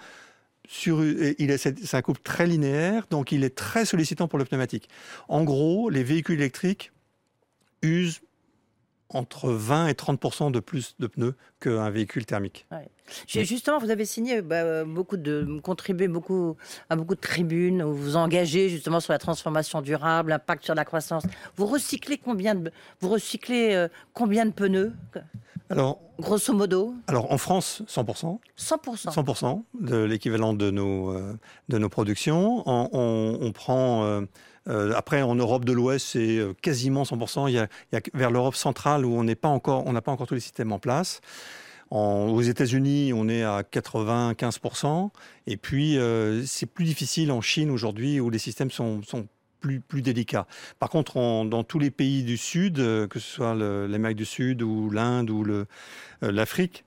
[0.68, 4.90] Sur, il c'est un couple très linéaire, donc il est très sollicitant pour le pneumatique.
[5.28, 6.92] En gros, les véhicules électriques
[7.82, 8.22] usent
[9.10, 12.66] entre 20 et 30 de plus de pneus qu'un véhicule thermique.
[13.28, 16.58] Justement, vous avez signé bah, beaucoup de contribué beaucoup
[16.90, 20.86] à beaucoup de tribunes où vous engagez justement sur la transformation durable, l'impact sur la
[20.86, 21.24] croissance.
[21.56, 24.94] Vous recyclez combien de vous recyclez euh, combien de pneus
[25.70, 26.96] Alors grosso modo?
[27.08, 28.06] Alors en France, 100
[28.56, 31.38] 100 100 de l'équivalent de nos euh,
[31.70, 32.64] de nos productions.
[32.66, 34.22] On, prend euh,
[34.68, 37.50] après, en Europe de l'Ouest, c'est quasiment 100%.
[37.50, 37.68] Il y a,
[38.14, 41.22] vers l'Europe centrale où on n'est pas n'a pas encore tous les systèmes en place
[41.92, 45.10] aux États-Unis, on est à 95%.
[45.48, 49.02] Et puis, euh, c'est plus difficile en Chine aujourd'hui où les systèmes sont,
[49.60, 50.46] plus, délicats.
[50.80, 54.62] Par contre, dans tous les pays du Sud, euh, que ce soit l'Amérique du Sud
[54.62, 55.66] ou l'Inde ou euh,
[56.22, 56.86] l'Afrique,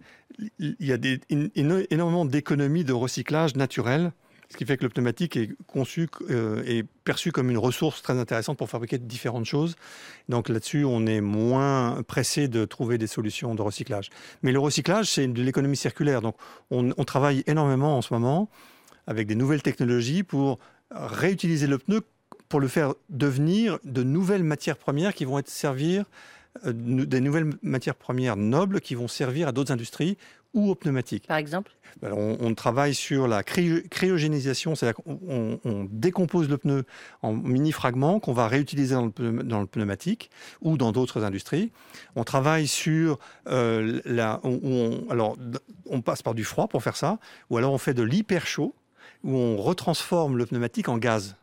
[0.61, 0.99] il y a
[1.91, 4.13] énormément d'économies de recyclage naturel
[4.51, 8.19] ce qui fait que le pneumatique est conçu euh, et perçu comme une ressource très
[8.19, 9.77] intéressante pour fabriquer différentes choses.
[10.29, 14.09] Donc là-dessus, on est moins pressé de trouver des solutions de recyclage.
[14.43, 16.23] Mais le recyclage, c'est de l'économie circulaire.
[16.23, 16.37] Donc
[16.71, 18.49] on, on, travaille énormément en ce moment
[19.07, 20.59] avec des nouvelles technologies pour
[20.91, 22.03] réutiliser le pneu
[22.49, 26.07] pour le faire devenir de nouvelles matières premières qui vont être servir
[26.67, 30.17] euh, des nouvelles matières premières nobles qui vont servir à d'autres industries
[30.55, 31.27] ou aux pneumatiques.
[31.27, 36.85] Par exemple ben, on, travaille sur la cryogénisation, c'est-à-dire qu'on on décompose le pneu
[37.23, 40.31] en mini-fragments qu'on va réutiliser dans le, pneumatique
[40.61, 41.73] ou dans d'autres industries.
[42.15, 44.41] On travaille sur euh, la...
[45.11, 45.37] alors,
[45.87, 47.19] on passe par du froid pour faire ça,
[47.51, 48.75] ou alors on fait de l'hyper chaud,
[49.25, 51.37] où on retransforme le pneumatique en gaz.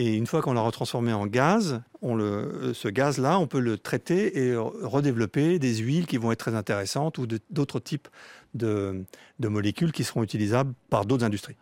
[0.00, 4.38] Et une fois qu'on l'a retransformé en gaz, le, ce gaz-là, on peut le traiter
[4.38, 8.06] et redévelopper des huiles qui vont être très intéressantes ou d'autres types
[8.54, 9.04] de,
[9.40, 11.56] molécules qui seront utilisables par d'autres industries.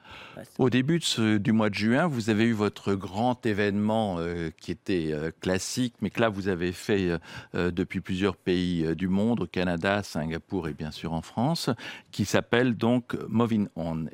[0.58, 5.12] Au début du mois de juin, vous avez eu votre grand événement euh, qui était
[5.12, 7.18] euh, classique, mais que là vous avez fait
[7.54, 11.70] euh, depuis plusieurs pays du monde, au Canada, Singapour et bien sûr en France,
[12.10, 14.04] qui s'appelle donc Moving On.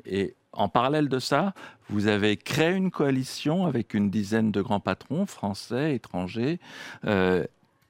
[0.53, 1.53] En parallèle de ça,
[1.89, 6.59] vous avez créé une coalition avec une dizaine de grands patrons français, étrangers,
[7.05, 7.45] euh,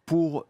[0.05, 0.45] pour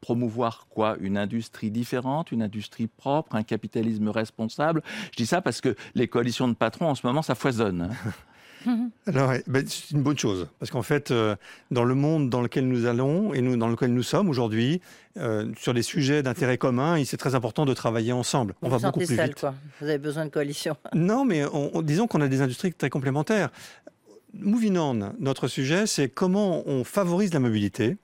[0.00, 0.96] promouvoir quoi?
[1.00, 4.82] Une industrie différente, une industrie propre, un capitalisme responsable?
[5.12, 7.90] Je dis ça parce que les coalitions de patrons, en ce moment, ça foisonne.
[9.06, 11.36] Alors, ben, c'est une bonne chose, parce qu'en fait, euh,
[11.70, 14.80] dans le monde dans lequel nous allons et nous, dans lequel nous sommes aujourd'hui,
[15.16, 18.54] euh, sur les sujets d'intérêt commun, c'est très important de travailler ensemble.
[18.62, 19.40] On va beaucoup plus vite.
[19.40, 19.54] Quoi.
[19.80, 20.76] Vous avez besoin de coalition.
[20.94, 21.42] Non, mais
[21.82, 23.50] disons qu'on a des industries très complémentaires.
[24.34, 27.96] Moving on, notre sujet, c'est comment on favorise la mobilité.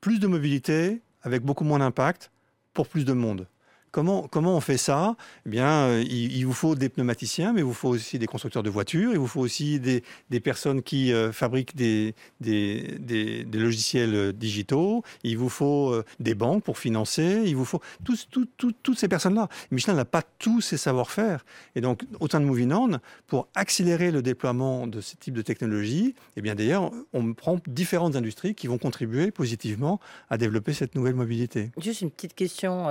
[0.00, 2.30] Plus de mobilité avec beaucoup moins d'impact
[2.72, 3.46] pour plus de monde.
[3.92, 5.16] Comment, comment on fait ça?
[5.46, 8.62] Eh bien, euh, il, vous faut des pneumaticiens, mais il vous faut aussi des constructeurs
[8.62, 10.02] de voitures, il vous faut aussi des,
[10.40, 16.78] personnes qui euh, fabriquent des, des, logiciels euh, digitaux, il vous faut des banques pour
[16.78, 19.48] financer, il vous faut tous, toutes ces personnes-là.
[19.72, 21.44] Michelin n'a pas tous ces savoir-faire.
[21.74, 26.14] Et donc, au sein de Movinon, pour accélérer le déploiement de ce type de technologie,
[26.36, 29.98] eh bien d'ailleurs, on prend différentes industries qui vont contribuer positivement
[30.30, 31.70] à développer cette nouvelle mobilité.
[31.76, 32.86] Juste une petite question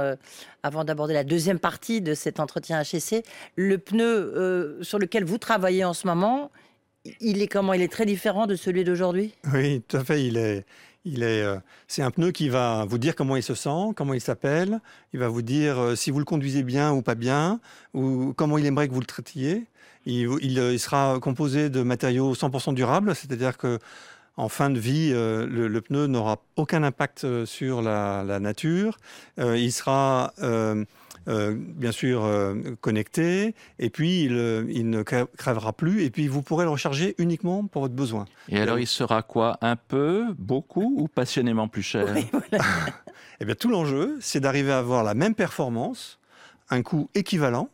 [0.64, 3.23] avant d'aborder la deuxième partie de cet entretien HSC.
[3.56, 6.52] Le pneu euh, sur lequel vous travaillez en ce moment,
[7.21, 7.73] il est comment?
[7.73, 9.36] Il est très différent de celui d'aujourd'hui?
[9.54, 10.25] Oui, tout à fait.
[10.25, 10.65] Il est,
[11.06, 14.15] il est, euh, c'est un pneu qui va vous dire comment il se sent, comment
[14.15, 14.82] il s'appelle.
[15.13, 17.60] Il va vous dire euh, si vous le conduisez bien ou pas bien,
[17.93, 19.65] ou comment il aimerait que vous le traitiez.
[20.06, 23.78] Il, il sera composé de matériaux 100% durables, c'est-à-dire que
[24.39, 28.97] en fin de vie, euh, le, pneu n'aura aucun impact euh, sur la, nature.
[29.38, 30.34] Euh, il sera
[31.28, 32.28] bien sûr
[32.82, 37.84] connecté et puis il, ne crèvera plus et puis vous pourrez le recharger uniquement pour
[37.84, 38.25] votre besoin.
[38.47, 39.58] Et alors il sera quoi?
[39.62, 42.08] Un peu, beaucoup ou passionnément plus cher?
[43.41, 46.19] Eh bien tout l'enjeu, c'est d'arriver à avoir la même performance,
[46.69, 47.69] un coût équivalent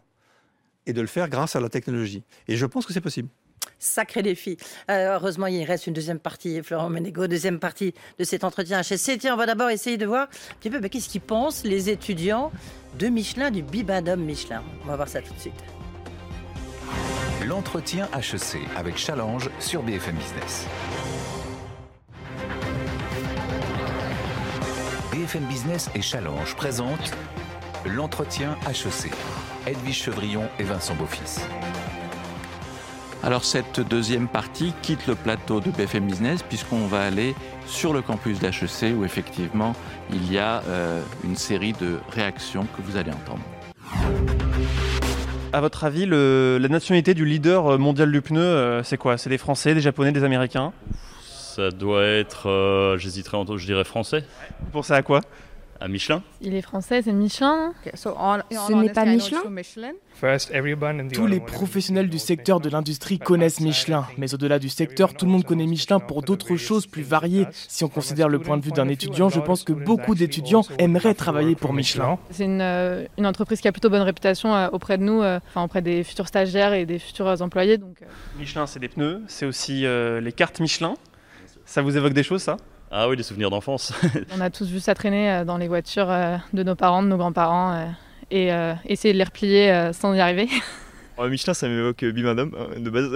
[0.86, 2.24] et de le faire grâce à la technologie.
[2.48, 3.30] Et je pense que c'est possible.
[3.80, 4.58] Sacré défi.
[4.90, 9.20] Euh, heureusement, il reste une deuxième partie, Florent Ménégo, deuxième partie de cet entretien HSC.
[9.32, 12.52] On va d'abord essayer de voir un petit peu bah, qu'est-ce qu'ils pensent les étudiants
[12.98, 14.64] de Michelin, du Bibendum Michelin.
[14.84, 15.64] On va voir ça tout de suite.
[17.46, 20.66] L'entretien HEC avec Challenge sur BFM Business.
[25.12, 27.12] BFM Business et Challenge présentent
[27.86, 29.12] l'entretien HEC.
[29.68, 31.42] Edwige Chevrillon et Vincent Beaufils.
[33.24, 38.02] Alors cette deuxième partie quitte le plateau de BFM Business puisqu'on va aller sur le
[38.02, 39.74] campus d'HEC où effectivement
[40.12, 43.44] il y a euh, une série de réactions que vous allez entendre.
[45.54, 49.18] À votre avis, la nationalité du leader mondial du pneu, euh, c'est quoi?
[49.18, 50.74] C'est des Français, des Japonais, des Américains?
[51.56, 54.26] Ça doit être, euh, j'hésiterais entre, je dirais français.
[54.60, 55.22] Vous pensez à quoi?
[55.80, 57.74] À Michelin Il est français, c'est Michelin.
[57.96, 59.42] Ce n'est pas Michelin
[61.14, 65.32] Tous les professionnels du secteur de l'industrie connaissent Michelin, mais au-delà du secteur, tout le
[65.32, 67.48] monde connaît Michelin pour d'autres choses plus variées.
[67.52, 71.14] Si on considère le point de vue d'un étudiant, je pense que beaucoup d'étudiants aimeraient
[71.14, 72.18] travailler pour Michelin.
[72.32, 75.40] C'est une, euh, une, entreprise qui a plutôt bonne réputation euh, auprès de nous, euh,
[75.50, 77.78] enfin auprès des futurs stagiaires et des futurs employés.
[77.78, 77.98] Donc,
[78.38, 80.96] Michelin, c'est des pneus, c'est aussi les cartes Michelin.
[81.66, 82.58] Ça vous évoque des choses, ça?
[82.92, 83.94] Ah oui, des souvenirs d'enfance.
[84.36, 87.08] On a tous vu ça traîner euh, dans les voitures euh, de nos parents, de
[87.08, 87.86] nos grands-parents, euh,
[88.32, 88.50] et
[88.92, 90.48] essayer de les replier sans y arriver.
[91.30, 93.12] Michelin, ça m'évoque Bimandom de base.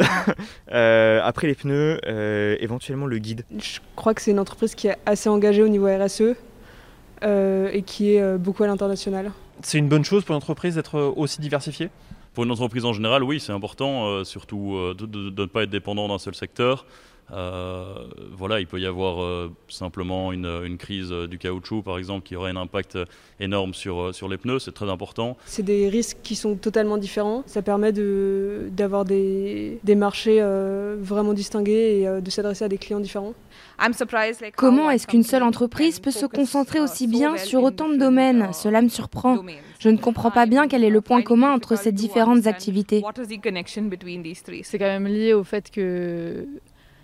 [1.25, 1.99] après les pneus,
[2.61, 3.43] éventuellement le guide.
[3.57, 6.35] Je crois que c'est une entreprise qui est assez engagée au niveau RSE
[7.23, 9.31] et qui est beaucoup à l'international.
[9.63, 11.89] C'est une bonne chose pour une entreprise d'être aussi diversifiée?
[12.35, 16.19] Pour une entreprise en général, oui, c'est important, surtout de, ne pas être dépendant d'un
[16.19, 16.85] seul secteur.
[17.31, 22.25] Euh, voilà, il peut y avoir euh, simplement une, une, crise du caoutchouc, par exemple,
[22.25, 22.97] qui aurait un impact
[23.39, 24.59] énorme sur, sur les pneus.
[24.59, 25.37] C'est très important.
[25.45, 27.43] C'est des risques qui sont totalement différents.
[27.45, 30.41] Ça permet d'avoir des, des, marchés
[30.99, 33.33] vraiment distingués et de s'adresser à des clients différents.
[34.55, 38.49] Comment est-ce qu'une seule entreprise peut se concentrer aussi bien sur autant de domaines?
[38.53, 39.37] Cela me surprend.
[39.79, 43.03] Je ne comprends pas bien quel est le point commun entre ces différentes activités.
[44.63, 46.45] C'est quand même lié au fait que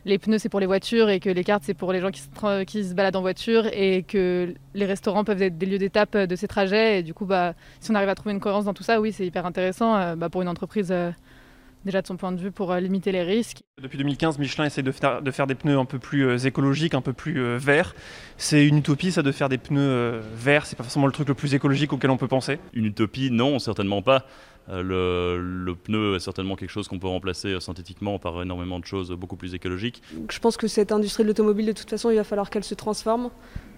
[0.05, 2.21] les pneus c'est pour les voitures et que les cartes c'est pour les gens qui
[2.21, 6.15] se, qui se, baladent en voiture et que les restaurants peuvent être des lieux d'étape
[6.15, 8.73] de ces trajets et du coup bah, si on arrive à trouver une cohérence dans
[8.73, 11.11] tout ça oui c'est hyper intéressant euh, bah, pour une entreprise euh,
[11.85, 13.61] déjà de son point de vue pour euh, limiter les risques.
[13.81, 17.01] Depuis 2015, Michelin essaie de faire, de faire des pneus un peu plus écologiques, un
[17.01, 17.93] peu plus verts.
[18.37, 21.35] C'est une utopie ça de faire des pneus verts, c'est pas forcément le truc le
[21.35, 24.25] plus écologique auquel on peut penser Une utopie, non, certainement pas.
[24.69, 28.85] Euh, le, pneu est certainement quelque chose qu'on peut remplacer euh, synthétiquement par énormément de
[28.85, 30.01] choses beaucoup plus écologiques.
[30.29, 32.73] Je pense que cette industrie de l'automobile, de toute façon, il va falloir qu'elle se
[32.73, 33.29] transforme.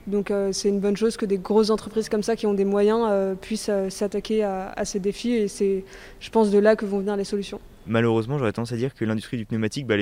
[0.07, 2.63] Donc euh, c'est une bonne chose que des grosses entreprises comme ça, qui ont des
[2.63, 5.33] moyens, puissent s'attaquer à, ces défis.
[5.33, 5.83] Et c'est,
[6.19, 7.59] je pense, de là que vont venir les solutions.
[7.85, 9.95] Malheureusement, j'aurais tendance à dire que l'industrie du pneumatique, bah,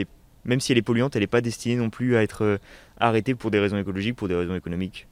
[0.44, 2.60] même si elle est polluante, elle n'est pas destinée non plus à être
[3.00, 5.08] arrêtée pour des raisons écologiques, pour des raisons économiques.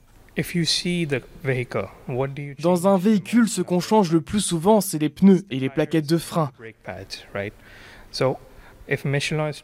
[2.60, 6.10] Dans un véhicule, ce qu'on change le plus souvent, c'est les pneus et les plaquettes
[6.10, 6.52] de frein.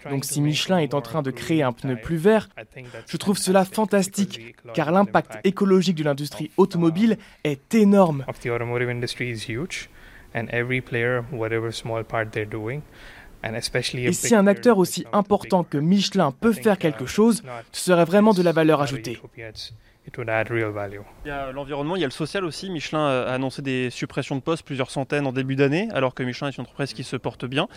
[0.09, 2.49] Donc si Michelin est en train de créer un pneu plus vert,
[3.07, 8.25] je trouve cela fantastique, car l'impact écologique de l'industrie automobile est énorme.
[13.43, 18.33] Et si un acteur aussi important que Michelin peut faire quelque chose, ce serait vraiment
[18.33, 19.19] de la valeur ajoutée.
[21.25, 22.69] Il y a l'environnement, il y a le social aussi.
[22.69, 26.47] Michelin a annoncé des suppressions de postes, plusieurs centaines en début d'année, alors que Michelin
[26.47, 27.67] est une entreprise qui se porte bien.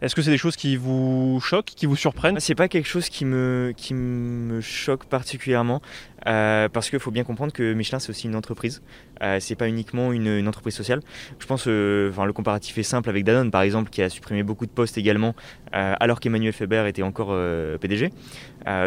[0.00, 2.38] Est-ce que c'est des choses qui vous choquent, qui vous surprennent?
[2.40, 5.82] C'est pas quelque chose qui me, qui me choque particulièrement.
[6.28, 8.82] Euh, parce qu'il faut bien comprendre que Michelin c'est aussi une entreprise,
[9.22, 11.00] euh, c'est pas uniquement une, entreprise sociale.
[11.38, 14.42] Je pense, euh, enfin le comparatif est simple avec Danone par exemple qui a supprimé
[14.42, 15.34] beaucoup de postes également,
[15.74, 17.36] euh, alors qu'Emmanuel Faber était encore
[17.80, 18.10] PDG.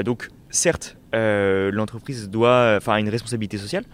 [0.04, 3.86] donc certes, l'entreprise doit, enfin, une responsabilité sociale,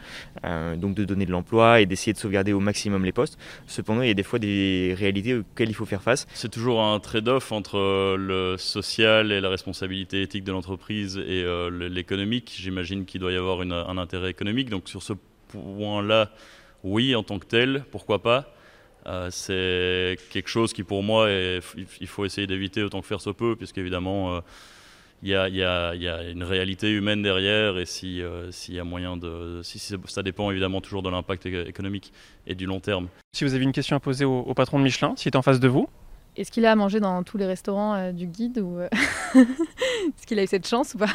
[0.77, 3.37] donc de donner de l'emploi et d'essayer de sauvegarder au maximum les postes.
[3.67, 6.25] Cependant, il y a des fois des réalités auxquelles il faut faire face.
[6.33, 11.45] C'est toujours un trade-off entre le social et la responsabilité éthique de l'entreprise et
[11.89, 12.53] l'économique.
[12.57, 14.69] J'imagine qu'il doit y avoir un intérêt économique.
[14.69, 15.13] Donc sur ce
[15.49, 16.31] point-là,
[16.83, 18.53] oui, en tant que tel, pourquoi pas.
[19.07, 23.31] Euh, c'est quelque chose qui pour moi, il faut essayer d'éviter autant que faire se
[23.31, 24.41] peut, puisqu'évidemment, euh,
[25.23, 25.93] il y, a,
[26.29, 29.61] une réalité humaine derrière, et si, euh, s'il y a moyen de...
[29.63, 32.11] Si, ça dépend évidemment toujours de l'impact économique
[32.47, 33.07] et du long terme.
[33.33, 35.59] Si vous avez une question à poser au, patron de Michelin, s'il est en face
[35.59, 35.87] de vous
[36.37, 38.79] Est-ce qu'il a à manger dans tous les restaurants du guide ou
[39.35, 41.07] Est-ce qu'il a eu cette chance ou pas?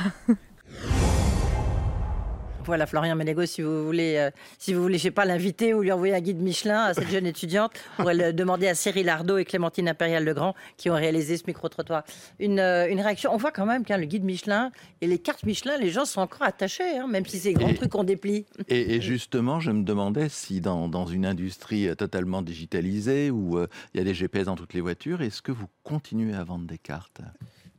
[2.66, 5.82] Voilà, Florian Ménégo, si vous voulez, euh, si vous voulez, je sais pas, l'inviter ou
[5.82, 9.38] lui envoyer un guide Michelin à cette jeune étudiante, pour le demander à Cyril Ardo
[9.38, 12.04] et Clémentine Impérial-Legrand qui ont réalisé ce micro-trottoir.
[12.38, 13.32] Une, euh, une, réaction.
[13.32, 16.20] On voit quand même qu'un le guide Michelin et les cartes Michelin, les gens sont
[16.20, 18.46] encore attachés, hein, même si c'est grand truc qu'on déplie.
[18.68, 23.98] Et, justement, je me demandais si dans, dans une industrie totalement digitalisée où euh, il
[23.98, 26.78] y a des GPS dans toutes les voitures, est-ce que vous continuez à vendre des
[26.78, 27.20] cartes?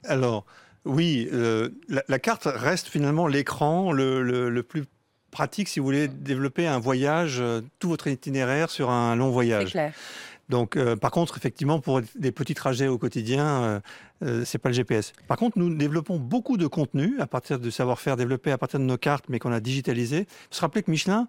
[0.03, 0.45] Alors,
[0.87, 4.85] oui, euh, la, carte reste finalement l'écran le, plus
[5.31, 9.71] pratique si vous voulez développer un voyage, euh, tout votre itinéraire sur un long voyage.
[9.71, 9.93] Clair.
[10.49, 13.81] Donc, euh, par contre, effectivement, pour des petits trajets au quotidien,
[14.21, 15.11] ce c'est pas le GPS.
[15.27, 18.85] Par contre, nous développons beaucoup de contenu à partir du savoir-faire développé à partir de
[18.85, 20.25] nos cartes, mais qu'on a digitalisé.
[20.49, 21.27] Faut se rappeler que Michelin,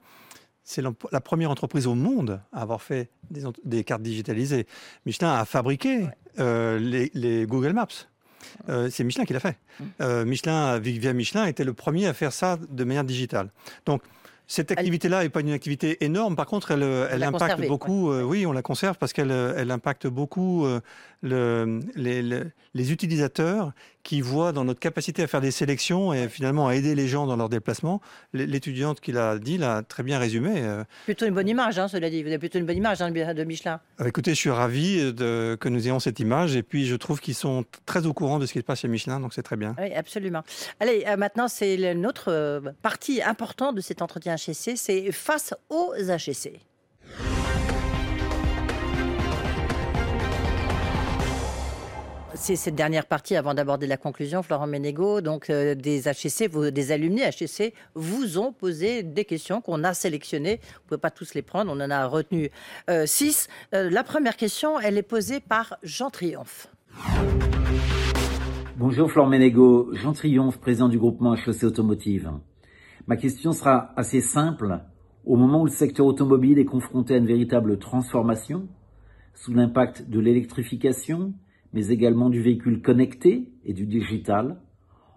[0.63, 3.11] c'est la première entreprise au monde à avoir fait
[3.65, 4.67] des, cartes digitalisées.
[5.05, 6.07] Michelin a fabriqué
[6.39, 8.07] les Google Maps.
[8.69, 9.57] Euh, c'est Michelin qui l'a fait.
[9.81, 9.85] Mmh.
[10.01, 13.51] Euh, Michelin, via Michelin, était le premier à faire ça de manière digitale.
[13.87, 14.03] Donc,
[14.47, 16.35] cette activité-là n'est pas une activité énorme.
[16.35, 18.11] Par contre, elle, elle impacte beaucoup.
[18.11, 20.67] Euh, oui, on la conserve parce qu'elle elle impacte beaucoup
[21.21, 23.73] le, les, utilisateurs
[24.09, 27.27] qui voient dans notre capacité à faire des sélections et finalement à aider les gens
[27.27, 28.01] dans leurs déplacements.
[28.33, 30.63] L'étudiante qui l'a dit l'a très bien résumé.
[30.63, 30.83] Euh.
[31.05, 32.23] Plutôt une bonne image, hein, cela dit.
[32.23, 33.81] Vous avez plutôt une bonne image hein, de Michelin.
[34.01, 37.21] Euh, écoutez, je suis ravi de, que nous ayons cette image et puis je trouve
[37.21, 39.59] qu'ils sont très au courant de ce qui se passe chez Michelin, donc c'est très
[39.59, 39.77] bien.
[39.79, 40.43] Oui, absolument.
[40.81, 46.61] Allez, euh, maintenant, c'est notre partie importante de cet entretien HSC, c'est face aux HSC.
[52.39, 55.21] C'est cette dernière partie avant d'aborder la conclusion, Florent Ménégo.
[55.21, 60.61] Donc, euh, des HEC, des alumni HEC vous ont posé des questions qu'on a sélectionnées.
[60.63, 62.51] Vous ne pouvez pas tous les prendre, on en a retenu
[62.89, 63.49] euh, six.
[63.75, 66.69] Euh, la première question, elle est posée par Jean Triomphe.
[68.77, 72.31] Bonjour Florent Ménégo, Jean Triomphe, président du groupement HEC Automotive.
[73.09, 74.81] Ma question sera assez simple.
[75.27, 78.69] Au moment où le secteur automobile est confronté à une véritable transformation,
[79.35, 81.35] sous l'impact de l'électrification,
[81.73, 84.61] mais également du véhicule connecté et du digital,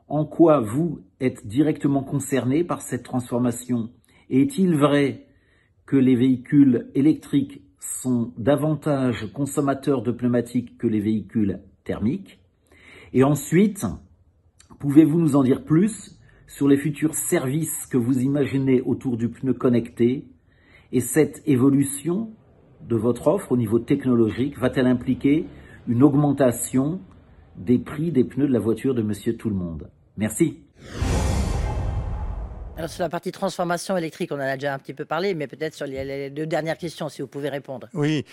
[0.08, 3.90] en quoi vous êtes directement concerné par cette transformation?
[4.30, 5.28] Est-il vrai
[5.86, 12.40] que les véhicules électriques sont davantage consommateurs de pneumatiques que les véhicules thermiques?
[13.14, 13.86] Et ensuite,
[14.80, 19.54] pouvez-vous nous en dire plus sur les futurs services que vous imaginez autour du pneu
[19.54, 20.26] connecté?
[20.92, 22.32] Et cette évolution
[22.88, 25.46] de votre offre au niveau technologique va-t-elle impliquer
[25.88, 27.00] une augmentation
[27.58, 30.60] des prix des pneus de la voiture de Monsieur Tout le Monde Merci.
[32.78, 35.48] Alors sur la partie transformation électrique, on en a déjà un petit peu parlé, mais
[35.48, 37.88] peut-être sur les deux dernières questions, si vous pouvez répondre.
[37.94, 38.26] Oui,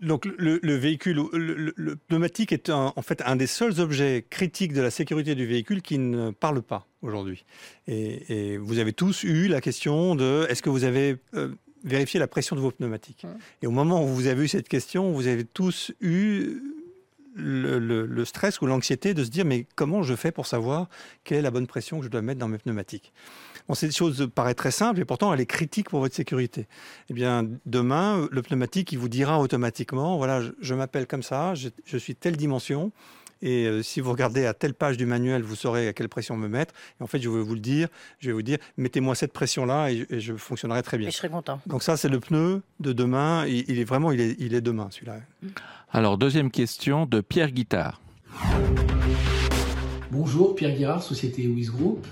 [0.00, 4.90] donc le, véhicule, le, pneumatique est en fait un des seuls objets critiques de la
[4.90, 7.44] sécurité du véhicule qui ne parle pas aujourd'hui.
[7.86, 11.54] Et, vous avez tous eu la question de est-ce que vous avez euh,
[11.88, 13.26] vérifié la pression de vos pneumatiques.
[13.62, 16.62] Et au moment où vous avez eu cette question, vous avez tous eu
[17.34, 20.88] le, stress ou l'anxiété de se dire mais comment je fais pour savoir
[21.24, 23.12] quelle est la bonne pression que je dois mettre dans mes pneumatiques?
[23.68, 26.66] Bon, cette chose paraît très simple et pourtant elle est critique pour votre sécurité.
[27.10, 31.98] Eh bien, demain, le pneumatique, il vous dira automatiquement, voilà, je, m'appelle comme ça, je,
[31.98, 32.92] suis telle dimension,
[33.42, 36.36] et euh, si vous regardez à telle page du manuel, vous saurez à quelle pression
[36.36, 36.74] me mettre.
[37.00, 39.90] Et en fait, je vais vous le dire, je vais vous dire, mettez-moi cette pression-là
[39.90, 41.08] et, je fonctionnerai très bien.
[41.08, 41.60] Et je serai content.
[41.66, 43.46] Donc ça, c'est le pneu de demain.
[43.46, 45.20] Il, est vraiment, il est, il est demain, celui-là.
[45.92, 48.00] Alors, deuxième question de Pierre Guittard.
[50.10, 52.06] Bonjour, Pierre Guirard, société Wiz Group.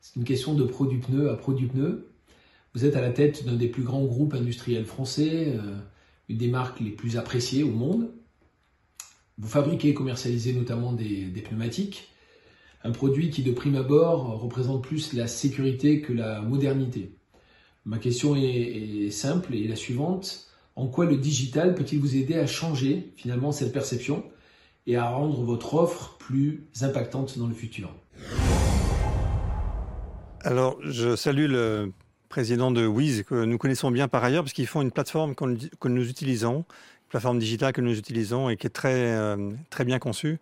[0.00, 2.08] C'est une question de produit pneu à produit pneu.
[2.74, 5.76] Vous êtes à la tête d'un des plus grands groupes industriels français, euh,
[6.28, 8.10] une des marques les plus appréciées au monde.
[9.38, 12.08] Vous fabriquez et commercialisez notamment des, pneumatiques,
[12.82, 17.12] un produit qui de prime abord représente plus la sécurité que la modernité.
[17.84, 20.48] Ma question est, simple et la suivante.
[20.74, 24.24] En quoi le digital peut-il vous aider à changer finalement cette perception
[24.86, 27.94] et à rendre votre offre plus impactante dans le futur?
[30.40, 31.92] Alors, je salue le
[32.30, 35.88] président de Wiz, que nous connaissons bien par ailleurs, parce qu'ils font une plateforme que
[35.88, 36.64] nous utilisons,
[37.08, 40.38] plateforme digitale que nous utilisons et qui est très, euh, très bien conçue.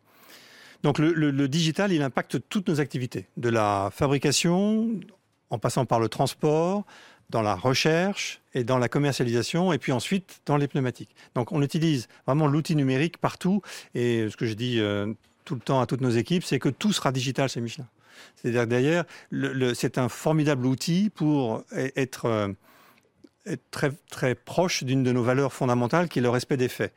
[0.82, 5.00] Donc, le, digital, il impacte toutes nos activités, de la fabrication,
[5.48, 6.84] en passant par le transport,
[7.30, 11.16] dans la recherche et dans la commercialisation, et puis ensuite dans les pneumatiques.
[11.34, 13.62] Donc, on utilise vraiment l'outil numérique partout.
[13.94, 15.14] Et ce que je dis euh,
[15.46, 17.88] tout le temps à toutes nos équipes, c'est que tout sera digital chez Michelin.
[18.36, 19.04] C'est-à-dire derrière,
[19.74, 21.64] c'est un formidable outil pour
[21.96, 22.48] être, euh,
[23.70, 26.94] très, très proche d'une de nos valeurs fondamentales, qui est le respect des faits.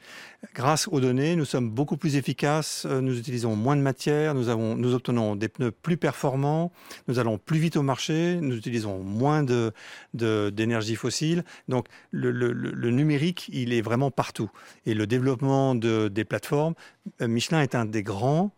[0.53, 4.49] Grâce aux données, nous sommes beaucoup plus efficaces, euh, nous utilisons moins de matière, nous,
[4.49, 6.71] avons, nous obtenons des pneus plus performants,
[7.07, 11.43] nous allons plus vite au marché, nous utilisons moins d'énergie de, fossile.
[11.67, 14.49] Donc le, numérique, il est vraiment partout.
[14.85, 16.75] Et le développement de, des plateformes,
[17.21, 18.53] euh, Michelin est un des grands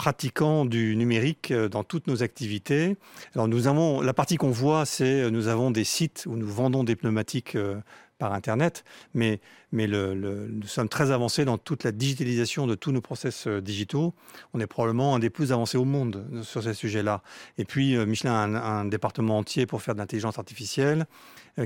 [0.00, 2.96] pratiquants du numérique euh, dans toutes nos activités.
[3.34, 6.48] Alors nous avons la partie qu'on voit, c'est euh, nous avons des sites où nous
[6.48, 7.76] vendons des pneumatiques euh,
[8.16, 8.82] par Internet,
[9.12, 9.40] mais,
[9.72, 14.14] mais nous sommes très avancés dans toute la digitalisation de tous nos process digitaux.
[14.54, 17.22] On est probablement un des plus avancés au monde sur ces sujets-là.
[17.56, 21.06] Et puis, Michelin a un, département entier pour faire de l'intelligence artificielle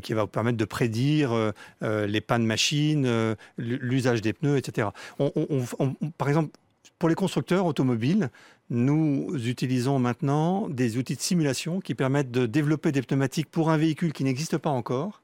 [0.01, 4.91] qui va vous permettre de prédire les pannes machines, l'usage des pneus, etc.
[6.17, 6.57] par exemple,
[7.05, 8.31] pour les constructeurs automobiles,
[8.71, 13.77] nous utilisons maintenant des outils de simulation qui permettent de développer des pneumatiques pour un
[13.77, 15.21] véhicule qui n'existe pas encore.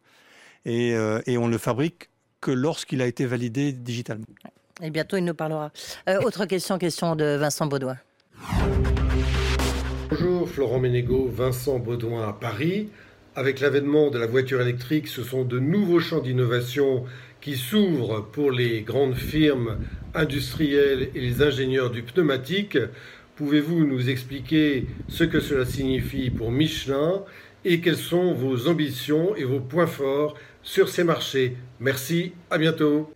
[0.67, 2.11] Et, euh, on ne le fabrique
[2.43, 4.27] que lorsqu'il a été validé digitalement.
[4.83, 5.73] Et bientôt, il nous parlera.
[6.07, 7.97] Euh, autre question, question de Vincent Baudouin.
[10.11, 12.91] Bonjour, Florent Ménégo, Vincent Baudouin à Paris.
[13.37, 17.07] Avec l'avènement de la voiture électrique, ce sont de nouveaux champs d'innovation
[17.41, 19.79] qui s'ouvrent pour les grandes firmes
[20.15, 22.79] industriels et les ingénieurs du pneumatique.
[23.37, 27.23] Pouvez-vous nous expliquer ce que cela signifie pour Michelin
[27.65, 31.57] et quelles sont vos ambitions et vos points forts sur ces marchés?
[31.79, 33.13] Merci, à bientôt.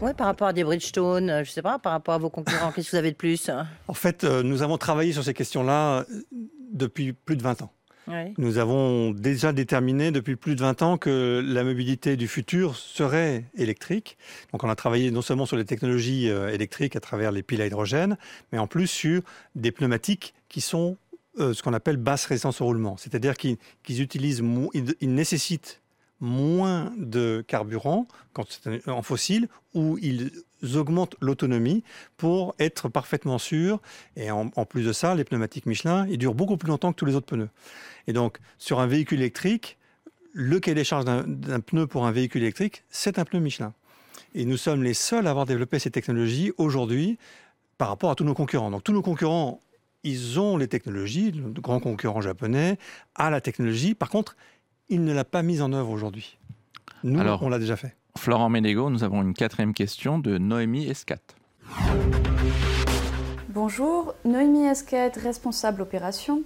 [0.00, 2.30] Oui, par rapport à des Bridgestone, euh, je ne sais pas, par rapport à vos
[2.30, 3.50] concurrents, qu'est-ce que vous avez de plus
[3.88, 6.04] En fait, euh, nous avons travaillé sur ces questions-là euh,
[6.72, 7.72] depuis plus de 20 ans.
[8.38, 13.44] Nous avons déjà déterminé depuis plus de 20 ans que la mobilité du futur serait
[13.56, 14.16] électrique.
[14.52, 17.62] Donc on a travaillé non seulement sur les technologies euh, électriques à travers les piles
[17.62, 18.16] à hydrogène,
[18.52, 19.22] mais en plus sur
[19.54, 20.96] des pneumatiques qui sont
[21.38, 22.96] euh, ce qu'on appelle basse résistance au roulement.
[22.96, 24.42] C'est-à-dire qu'ils utilisent,
[25.00, 25.80] ils nécessitent
[26.20, 28.46] moins de carburant quand
[28.86, 30.32] en fossile ou ils
[30.74, 31.84] augmentent l'autonomie
[32.16, 33.80] pour être parfaitement sûrs.
[34.16, 37.04] Et en, plus de ça, les pneumatiques Michelin, ils durent beaucoup plus longtemps que tous
[37.04, 37.50] les autres pneus.
[38.06, 39.78] Et donc, sur un véhicule électrique,
[40.32, 43.72] le cahier des charges d'un pneu pour un véhicule électrique, c'est un pneu Michelin.
[44.34, 47.18] Et nous sommes les seuls à avoir développé ces technologies aujourd'hui
[47.78, 48.70] par rapport à tous nos concurrents.
[48.70, 49.60] Donc tous nos concurrents,
[50.04, 52.78] ils ont les technologies, le grand concurrent japonais
[53.14, 53.94] a la technologie.
[53.94, 54.36] Par contre,
[54.88, 56.38] il ne l'a pas mise en œuvre aujourd'hui.
[57.04, 57.94] Nous, on l'a déjà fait.
[58.16, 61.20] Florent Ménégo, nous avons une quatrième question de Noémie Escat.
[63.48, 66.42] Bonjour, Noémie Escat, responsable opération.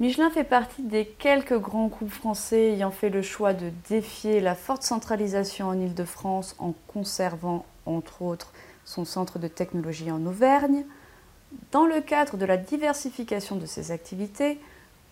[0.00, 4.54] Michelin fait partie des quelques grands groupes français ayant fait le choix de défier la
[4.54, 8.52] forte centralisation en Ile-de-France en conservant, entre autres,
[8.84, 10.84] son centre de technologie en Auvergne.
[11.72, 14.60] Dans le cadre de la diversification de ses activités,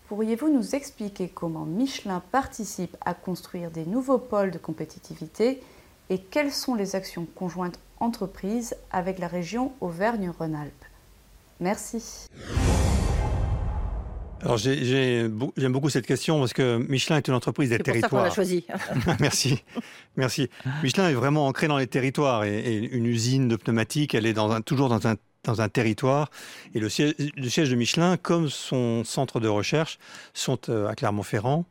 [0.09, 5.61] pourriez-vous nous expliquer comment Michelin participe à construire des nouveaux pôles de compétitivité
[6.11, 10.85] et quelles sont les actions conjointes entreprises avec la région Auvergne-Rhône-Alpes?
[11.61, 12.27] Merci.
[14.43, 18.33] Alors j'aime beaucoup cette question parce que Michelin est une entreprise des territoires.
[18.33, 19.17] C'est pour ça qu'on l'a choisi.
[19.21, 19.65] Merci,
[20.15, 20.51] merci.
[20.83, 24.61] Michelin est vraiment ancré dans les territoires et, une usine de pneumatiques, elle est dans
[24.61, 25.17] toujours dans un,
[25.47, 26.31] dans un territoire.
[26.75, 29.99] Et le siège, de Michelin, comme son centre de recherche,
[30.35, 31.65] sont euh, à Clermont-Ferrand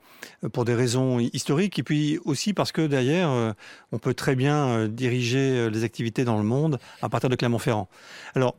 [0.43, 3.53] euh, pour des raisons historiques et puis aussi parce que derrière, euh,
[3.91, 7.87] on peut très bien diriger les activités dans le monde à partir de Clermont-Ferrand.
[8.33, 8.55] Alors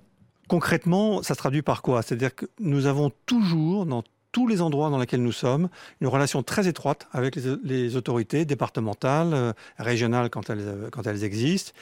[0.48, 2.02] Concrètement, ça se traduit par quoi?
[2.02, 5.68] C'est-à-dire que nous avons toujours, dans tous les endroits dans lesquels nous sommes,
[6.00, 11.72] une relation très étroite avec les, autorités départementales, régionales quand elles, quand elles existent,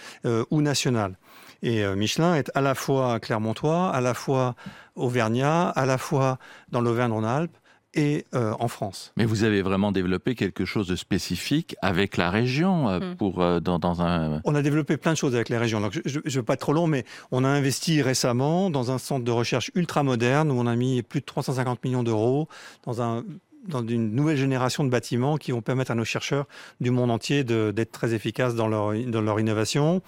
[0.51, 1.19] ou nationales.
[1.65, 4.55] Et Michelin est à la fois clermontois, à la fois
[4.97, 6.39] auvergnat, à la fois
[6.71, 7.57] dans l'Auvergne-Rhône-Alpes,
[7.95, 9.13] et euh, en France.
[9.17, 13.17] Mais vous avez vraiment développé quelque chose de spécifique avec la région euh, hmm.
[13.17, 14.41] pour euh, dans, un.
[14.45, 15.81] On a développé plein de choses avec la région.
[15.81, 18.99] Donc je ne veux pas être trop long, mais on a investi récemment dans un
[18.99, 22.49] centre de recherche ultra moderne où on a mis plus de 350 millions d'euros
[22.85, 23.25] dans un
[23.69, 26.47] dans une nouvelle génération de bâtiments qui vont permettre à nos chercheurs
[26.81, 30.03] du monde entier d'être très efficaces dans leur, dans leur innovation.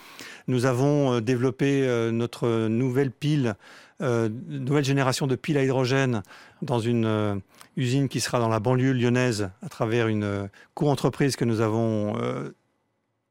[0.48, 3.54] Nous avons développé notre nouvelle pile,
[4.00, 6.22] nouvelle génération de piles à hydrogène
[6.62, 7.40] dans une
[7.76, 12.16] usine qui sera dans la banlieue lyonnaise à travers une euh, co-entreprise que nous avons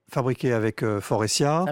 [0.07, 1.65] euh, fabriquée avec euh, Forestia.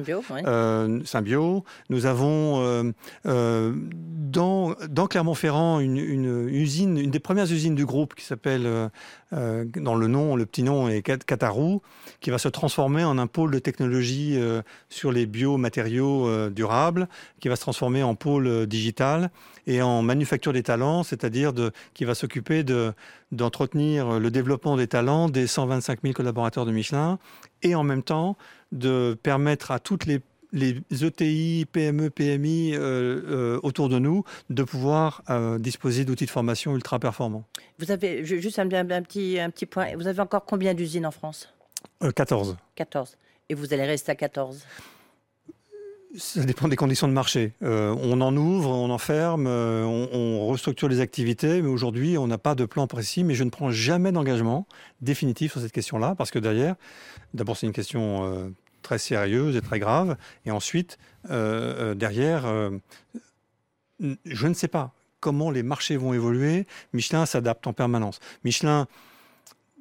[1.05, 8.15] Symbio, Nous avons dans, dans Clermont-Ferrand une, une, usine, une des premières usines du groupe
[8.15, 8.89] qui s'appelle
[9.33, 11.81] euh, dans le nom, le petit nom est Katarou,
[12.19, 17.07] qui va se transformer en un pôle de technologie euh, sur les biomatériaux euh, durables,
[17.39, 19.31] qui va se transformer en pôle digital
[19.65, 21.53] et en manufacture des talents, c'est-à-dire
[21.93, 22.63] qui va s'occuper
[23.31, 27.17] d'entretenir le développement des talents des 125 000 collaborateurs de Michelin
[27.63, 28.37] et en même temps
[28.71, 30.21] de permettre à toutes les
[30.53, 36.29] les ETI, PME, PMI euh, euh, autour de nous de pouvoir euh, disposer d'outils de
[36.29, 37.43] formation ultra performants.
[37.79, 39.95] Vous avez juste un, petit, un petit point.
[39.95, 41.51] Vous avez encore combien d'usines en France?
[42.15, 42.55] 14.
[42.75, 43.17] 14.
[43.49, 44.63] Et vous allez rester à 14
[46.15, 47.53] ça dépend des conditions de marché.
[47.61, 52.37] on en ouvre, on en ferme, on, on, restructure les activités, mais aujourd'hui, on n'a
[52.37, 54.67] pas de plan précis, mais je ne prends jamais d'engagement
[55.01, 56.75] définitif sur cette question-là, parce que derrière,
[57.33, 58.53] d'abord, c'est une question
[58.83, 60.15] très sérieuse et très grave.
[60.45, 60.99] Et ensuite,
[61.31, 62.69] euh, euh, derrière, euh,
[64.25, 66.67] je ne sais pas comment les marchés vont évoluer.
[66.91, 68.19] Michelin s'adapte en permanence.
[68.43, 68.87] Michelin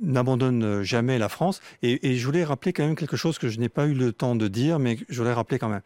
[0.01, 1.61] n'abandonne jamais la France.
[1.83, 4.35] Et, je voulais rappeler quand même quelque chose que je n'ai pas eu le temps
[4.35, 5.83] de dire, mais je voulais rappeler quand même.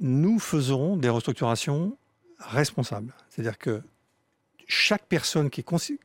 [0.00, 1.96] Nous faisons des restructurations
[2.38, 3.12] responsables.
[3.30, 3.82] C'est-à-dire que
[4.66, 5.98] chaque personne qui est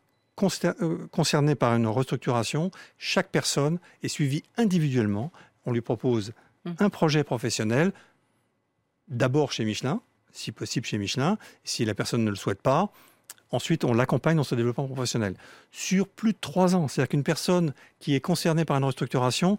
[1.11, 5.31] concernée par une restructuration, chaque personne est suivie individuellement
[5.65, 6.33] on lui propose
[6.65, 6.71] mmh.
[6.79, 7.93] un projet professionnel,
[9.07, 12.91] d'abord chez Michelin, si possible chez Michelin, si la personne ne le souhaite pas.
[13.51, 15.35] Ensuite, on l'accompagne dans ce développement professionnel.
[15.71, 19.57] Sur plus de trois ans, c'est-à-dire qu'une personne qui est concernée par une restructuration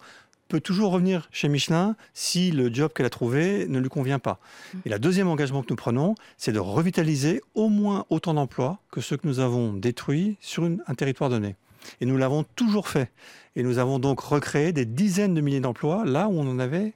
[0.48, 4.38] peut toujours revenir chez Michelin si le job qu'elle a trouvé ne lui convient pas.
[4.40, 4.78] Mmh.
[4.84, 9.00] Et le deuxième engagement que nous prenons, c'est de revitaliser au moins autant d'emplois que
[9.00, 11.56] ceux que nous avons détruits sur un territoire donné.
[12.00, 13.10] Et nous l'avons toujours fait.
[13.56, 16.94] Et nous avons donc recréé des dizaines de milliers d'emplois là où on en avait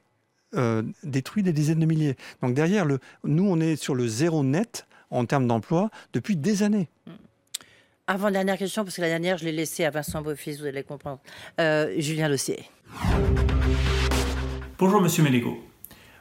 [0.54, 2.16] euh, détruit des dizaines de milliers.
[2.42, 6.62] Donc derrière, le, nous, on est sur le zéro net en termes d'emploi depuis des
[6.62, 6.88] années.
[8.10, 10.82] Avant dernière question, parce que la dernière, je l'ai laissée à Vincent Beaufils, vous allez
[10.82, 11.20] comprendre.
[11.60, 12.64] Euh, Julien Lossier.
[14.78, 15.62] Bonjour Monsieur Mélégo.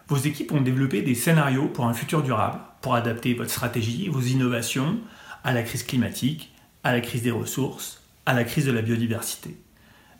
[0.09, 4.19] Vos équipes ont développé des scénarios pour un futur durable, pour adapter votre stratégie, vos
[4.19, 4.97] innovations
[5.45, 9.55] à la crise climatique, à la crise des ressources, à la crise de la biodiversité.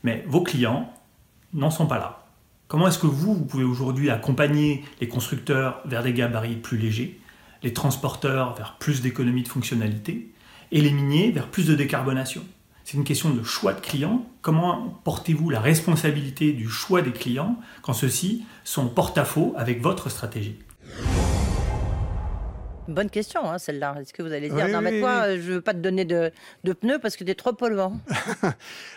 [0.03, 0.89] mais vos clients
[1.53, 2.27] n'en sont pas là.
[2.69, 7.19] Comment est-ce que vous, vous pouvez aujourd'hui accompagner les constructeurs vers des gabarits plus légers,
[7.61, 10.31] les transporteurs vers plus d'économies de fonctionnalité
[10.71, 12.43] et les miniers vers plus de décarbonation
[12.83, 14.25] C'est une question de choix de clients.
[14.41, 20.57] Comment portez-vous la responsabilité du choix des clients quand ceux-ci sont porte-à-faux avec votre stratégie?
[22.87, 23.97] Bonne question, hein, celle-là.
[23.99, 26.31] Est-ce que vous allez dire, non, mais toi, je ne veux pas te donner de,
[26.63, 27.99] pneus parce que tu es trop polluant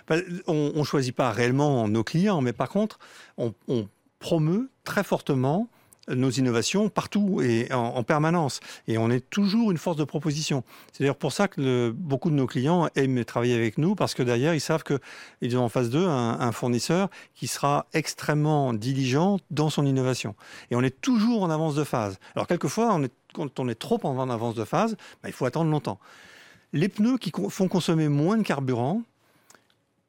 [0.08, 0.16] bah,
[0.46, 3.00] On ne choisit pas réellement nos clients, mais par contre,
[3.36, 3.88] on, on
[4.20, 5.68] promeut très fortement
[6.14, 8.60] nos innovations partout et en, permanence.
[8.88, 10.64] Et on est toujours une force de proposition.
[10.92, 14.22] C'est d'ailleurs pour ça que beaucoup de nos clients aiment travailler avec nous, parce que
[14.22, 19.70] derrière, ils savent qu'ils ont en face d'eux un, fournisseur qui sera extrêmement diligent dans
[19.70, 20.34] son innovation.
[20.70, 22.18] Et on est toujours en avance de phase.
[22.34, 22.98] Alors quelquefois,
[23.32, 25.98] quand on est trop en avance de phase, bah, il faut attendre longtemps.
[26.72, 29.02] Les pneus qui font consommer moins de carburant,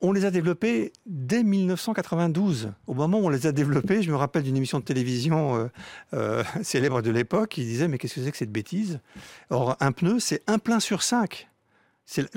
[0.01, 2.73] on les a développés dès 1992.
[2.87, 5.67] Au moment où on les a développés, je me rappelle d'une émission de télévision euh,
[6.13, 8.99] euh, célèbre de l'époque qui disait Mais qu'est-ce que c'est que cette bêtise?
[9.49, 11.47] Or, un pneu, c'est un plein sur cinq.
[12.05, 12.27] C'est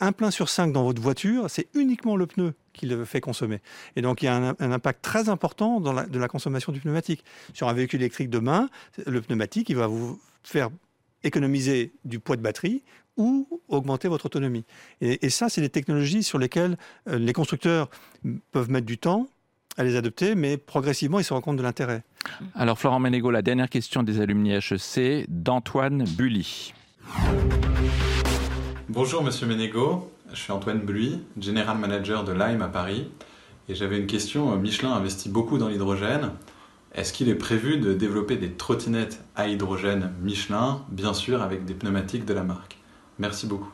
[0.00, 3.60] un plein sur cinq dans votre voiture, c'est uniquement le pneu qui le fait consommer.
[3.96, 7.24] Et donc, il y a un, impact très important de la consommation du pneumatique.
[7.54, 8.68] Sur un véhicule électrique demain,
[9.06, 10.68] le pneumatique, il va vous faire
[11.24, 12.82] économiser du poids de batterie
[13.16, 14.64] ou augmenter votre autonomie.
[15.00, 16.76] Et, ça, c'est des technologies sur lesquelles
[17.08, 17.90] euh, les constructeurs
[18.50, 19.28] peuvent mettre du temps
[19.76, 22.02] à les adopter, mais progressivement, ils se rendent compte de l'intérêt.
[22.54, 26.74] Alors, Florent Ménégo, la dernière question des alumni HEC d'Antoine Bully.
[28.88, 30.10] Bonjour, monsieur Ménégo.
[30.32, 33.08] Je suis Antoine Bully, General Manager de Lime à Paris.
[33.68, 34.54] Et j'avais une question.
[34.56, 36.30] Michelin investit beaucoup dans l'hydrogène.
[36.94, 41.72] Est-ce qu'il est prévu de développer des trottinettes à hydrogène Michelin, bien sûr avec des
[41.72, 42.81] pneumatiques de la marque?
[43.18, 43.72] Merci beaucoup.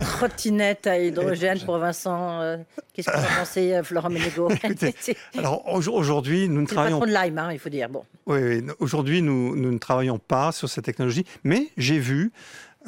[0.00, 2.40] Trottinette à hydrogène pour Vincent.
[2.40, 2.56] Euh,
[2.92, 4.48] qu'est-ce que vous en pensez, euh, Florent Ménégo?
[5.38, 7.06] Alors aujourd'hui, nous ne travaillons pas.
[7.06, 7.88] de hein, il faut dire.
[7.88, 8.04] Bon.
[8.26, 12.32] Oui, aujourd'hui, nous, nous, ne travaillons pas sur cette technologie, mais j'ai vu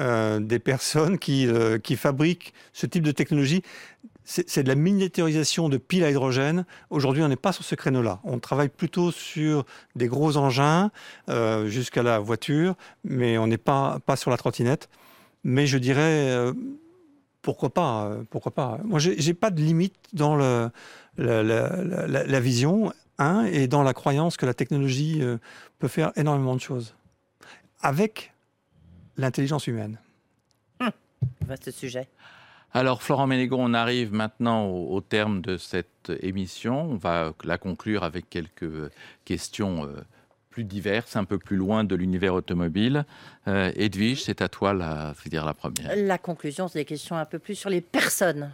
[0.00, 1.48] euh, des personnes qui,
[1.82, 3.62] qui fabriquent ce type de technologie
[4.24, 6.64] c'est de la miniaturisation de piles à hydrogène.
[6.90, 8.20] Aujourd'hui, on n'est pas sur ce créneau-là.
[8.24, 9.64] On travaille plutôt sur
[9.96, 10.90] des gros engins
[11.28, 14.88] euh, jusqu'à la voiture, mais on n'est pas, pas sur la trottinette.
[15.44, 16.52] Mais je dirais, euh,
[17.42, 20.70] pourquoi pas euh, Pourquoi pas Moi, j'ai pas de limite dans la,
[22.40, 25.20] vision, hein, et dans la croyance que la technologie
[25.78, 26.94] peut faire énormément de choses.
[27.80, 28.32] Avec
[29.16, 29.98] l'intelligence humaine.
[30.80, 30.92] Hum,
[31.44, 32.08] vaste sujet.
[32.74, 36.92] Alors, Florent Ménégon, on arrive maintenant au, terme de cette émission.
[36.92, 38.90] On va la conclure avec quelques
[39.26, 40.00] questions euh,
[40.48, 43.04] plus diverses, un peu plus loin de l'univers automobile.
[43.46, 45.94] Euh, Edwige, c'est à toi la, dire la première.
[45.96, 48.52] La conclusion, c'est des questions un peu plus sur les personnes.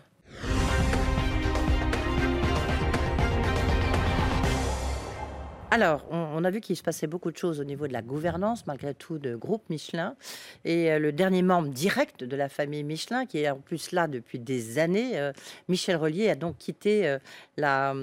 [5.70, 8.66] Alors, on, a vu qu'il se passait beaucoup de choses au niveau de la gouvernance,
[8.66, 10.16] malgré tout, de groupe Michelin.
[10.64, 14.08] Et euh, le dernier membre direct de la famille Michelin, qui est en plus là
[14.08, 15.30] depuis des années, euh,
[15.68, 17.18] Michel Relier, a donc quitté euh,
[17.58, 17.94] la,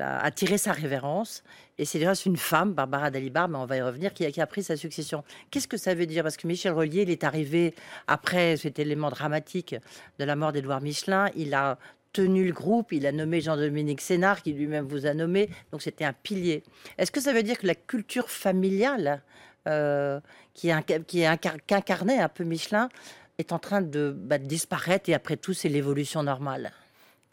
[0.00, 1.44] a tiré sa révérence.
[1.78, 4.40] Et c'est déjà une femme, Barbara Dalibar, mais on va y revenir, qui a, qui
[4.40, 5.22] a pris sa succession.
[5.52, 6.24] Qu'est-ce que ça veut dire?
[6.24, 7.76] Parce que Michel Relier, il est arrivé
[8.08, 9.76] après cet élément dramatique
[10.18, 11.28] de la mort d'Édouard Michelin.
[11.36, 11.78] Il a
[12.16, 16.04] tenu le groupe, il a nommé Jean-Dominique Sénard, qui lui-même vous a nommé, donc c'était
[16.04, 16.62] un pilier.
[16.96, 19.22] Est-ce que ça veut dire que la culture familiale,
[19.68, 20.18] euh,
[20.54, 20.70] qui,
[21.06, 22.88] qui, incarnait un peu Michelin,
[23.36, 26.72] est en train de, bah, disparaître et après tout, c'est l'évolution normale?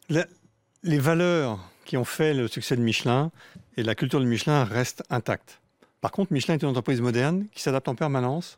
[0.10, 3.32] Les valeurs qui ont fait le succès de Michelin
[3.78, 5.62] et la culture de Michelin restent intactes.
[6.02, 8.58] Par contre, Michelin est une entreprise moderne qui s'adapte en permanence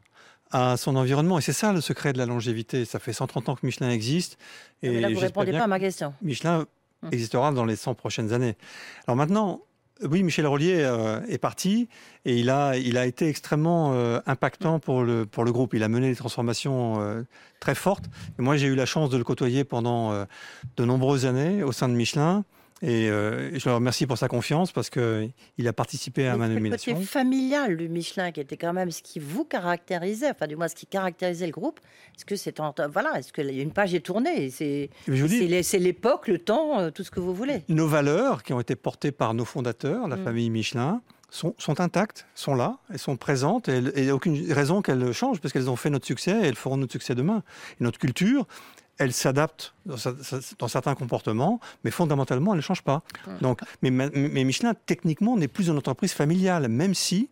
[0.52, 1.38] à son environnement.
[1.38, 2.86] Et c'est ça le secret de la longévité.
[2.86, 4.38] Ça fait 130 ans que Michelin existe.
[4.82, 6.14] Et là, vous ne répondez pas à ma question.
[6.22, 6.66] Michelin
[7.04, 7.10] hum.
[7.12, 8.56] existera dans les 100 prochaines années.
[9.08, 9.62] Alors maintenant,
[10.04, 11.88] oui, Michel Rollier euh, est parti
[12.26, 15.74] et il a, il a été extrêmement euh, impactant pour le, pour le groupe.
[15.74, 17.24] Il a mené des transformations euh,
[17.62, 18.06] très fortes.
[18.38, 20.26] moi, j'ai eu la chance de le côtoyer pendant
[20.76, 22.44] de nombreuses années au sein de Michelin.
[22.82, 26.92] Et euh, je le remercie pour sa confiance parce qu'il a participé à ma nomination.
[26.92, 30.58] Le côté familial du Michelin, qui était quand même ce qui vous caractérisait, enfin du
[30.58, 31.80] moins ce qui caractérisait le groupe.
[32.18, 32.60] Est-ce que c'est
[32.92, 37.22] voilà, est-ce que une page est tournée C'est l'époque, le temps, euh, tout ce que
[37.22, 37.64] vous voulez.
[37.70, 40.24] Nos valeurs qui ont été portées par nos fondateurs, la mm.
[40.24, 44.52] famille Michelin, sont, sont, intactes, sont là, elles sont présentes, et il n'y a aucune
[44.52, 47.44] raison qu'elles changent, parce qu'elles ont fait notre succès et elles feront notre succès demain.
[47.80, 48.48] Et notre culture,
[48.98, 53.04] elle s'adapte dans, certains comportements, mais fondamentalement, elle ne change pas.
[53.42, 57.30] Donc, mais, Michelin, techniquement, n'est plus une entreprise familiale, même si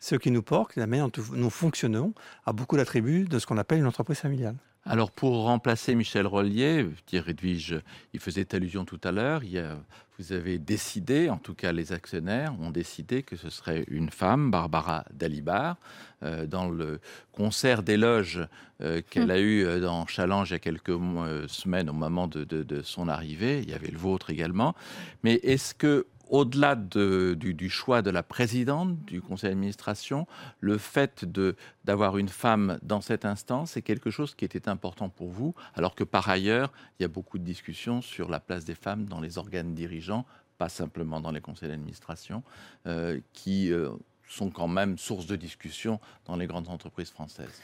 [0.00, 2.12] ce qui nous porte, la manière dont nous fonctionnons,
[2.44, 4.56] a beaucoup d'attributs de ce qu'on appelle une entreprise familiale.
[4.86, 7.80] Alors pour remplacer Michel Rollier, Thierry Edwige,
[8.12, 9.42] il faisait allusion tout à l'heure,
[10.18, 14.50] vous avez décidé, en tout cas les actionnaires ont décidé que ce serait une femme,
[14.50, 15.76] Barbara Dalibar,
[16.22, 17.00] euh, dans le
[17.32, 18.46] concert d'éloges
[18.80, 20.96] euh, qu'elle a eu euh, dans Challenge il y a quelques
[21.48, 24.74] semaines au moment de, de, son arrivée, il y avait le vôtre également,
[25.24, 30.26] mais est-ce que au-delà du, choix de la présidente du conseil d'administration,
[30.58, 31.24] le fait
[31.84, 35.94] d'avoir une femme dans cette instance est quelque chose qui était important pour vous, alors
[35.94, 39.20] que par ailleurs, il y a beaucoup de discussions sur la place des femmes dans
[39.20, 40.26] les organes dirigeants,
[40.58, 42.42] pas simplement dans les conseils d'administration,
[42.88, 43.90] euh, qui euh,
[44.26, 47.62] sont quand même source de discussion dans les grandes entreprises françaises.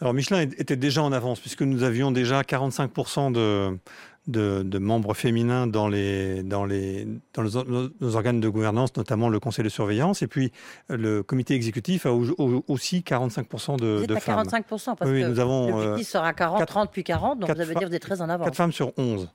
[0.00, 3.78] Alors Michelin était déjà en avance puisque nous avions déjà 45% de,
[4.26, 9.64] de, membres féminins dans, les, dans, les, dans nos, organes de gouvernance, notamment le conseil
[9.64, 10.22] de surveillance.
[10.22, 10.52] Et puis,
[10.88, 14.46] le comité exécutif a aussi 45% de, vous êtes à femmes.
[14.46, 17.60] 45% parce oui, que nous avons, le euh, sera 40, 30 puis 40, donc vous
[17.60, 18.46] avez dire vous êtes très en avance.
[18.46, 19.28] 4 femmes sur 11.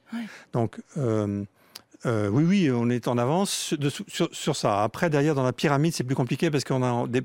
[0.54, 1.44] Donc, euh,
[2.06, 3.76] euh, oui, oui, on est en avance
[4.08, 4.84] sur, sur, ça.
[4.84, 7.22] Après, derrière, dans la pyramide, c'est plus compliqué parce qu'on a des,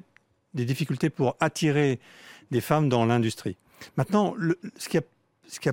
[0.55, 2.01] des, difficultés pour attirer
[2.51, 3.57] des femmes dans l'industrie.
[3.97, 5.03] Maintenant, le, ce qui a,
[5.47, 5.73] ce qui a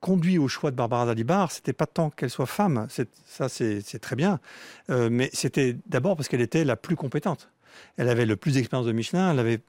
[0.00, 2.86] conduit au choix de Barbara Dalibar, c'était pas tant qu'elle soit femme,
[3.26, 4.40] ça c'est très bien,
[4.90, 7.50] euh, mais c'était d'abord parce qu'elle était la plus compétente.
[7.96, 9.60] Elle avait le plus d'expérience de Michelin, elle avait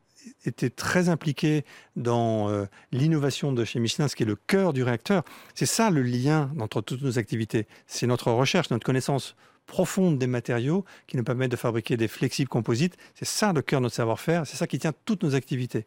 [0.46, 1.66] été très impliquée
[1.96, 5.24] dans euh, l'innovation de chez Michelin, ce qui est le cœur du réacteur.
[5.56, 7.68] C'est ça le lien entre toutes nos activités.
[7.88, 9.36] C'est notre recherche, notre connaissance
[9.72, 12.98] profonde des matériaux qui nous permettent de fabriquer des flexibles composites.
[13.16, 15.86] C'est ça le cœur de notre savoir-faire, c'est ça qui tient toutes nos activités.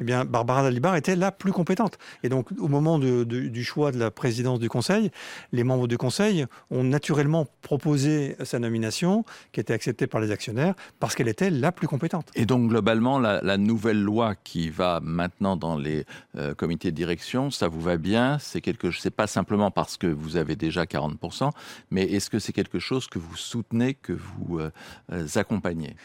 [0.00, 1.98] Eh bien, Barbara Dalibar était la plus compétente.
[2.22, 5.10] Et donc, au moment du choix de la présidence du Conseil,
[5.52, 10.74] les membres du Conseil ont naturellement proposé sa nomination, qui était acceptée par les actionnaires,
[10.98, 12.30] parce qu'elle était la plus compétente.
[12.34, 16.04] Et donc, globalement, la, nouvelle loi qui va maintenant dans les
[16.36, 18.38] euh, comités de direction, ça vous va bien?
[18.38, 21.50] C'est quelque, sais pas simplement parce que vous avez déjà 40%,
[21.90, 24.70] mais est-ce que c'est quelque chose que vous soutenez, que vous euh,
[25.12, 25.96] euh, accompagnez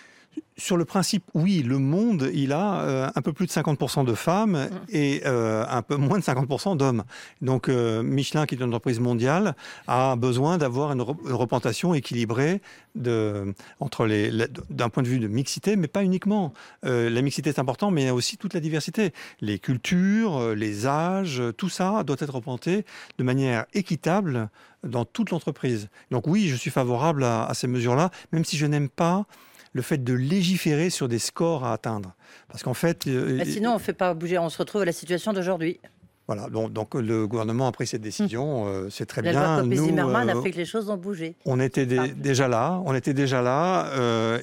[0.61, 4.13] sur le principe, oui, le monde, il a euh, un peu plus de 50% de
[4.13, 4.69] femmes mmh.
[4.89, 7.03] et euh, un peu moins de 50% d'hommes.
[7.41, 9.55] Donc euh, Michelin, qui est une entreprise mondiale,
[9.87, 12.61] a besoin d'avoir une, représentation équilibrée
[12.93, 14.31] de, entre les,
[14.69, 16.53] d'un point de vue de mixité, mais pas uniquement.
[16.83, 19.13] la mixité est importante, mais il y a aussi toute la diversité.
[19.39, 22.85] Les cultures, les âges, tout ça doit être représenté
[23.17, 24.49] de manière équitable
[24.83, 25.89] dans toute l'entreprise.
[26.11, 29.25] Donc oui, je suis favorable à, à ces mesures-là, même si je n'aime pas
[29.73, 32.15] le fait de légiférer sur des scores à atteindre.
[32.49, 33.07] Parce qu'en fait...
[33.07, 35.79] Euh, bah, sinon, on ne fait pas bouger, on se retrouve à la situation d'aujourd'hui.
[36.27, 38.67] Voilà, donc, donc, le gouvernement a pris cette décision, hum.
[38.67, 39.63] euh, c'est très la bien.
[39.63, 41.35] Nous, Zimmermann a euh, fait que les choses ont bougé.
[41.45, 43.89] On était déjà là, on était déjà là,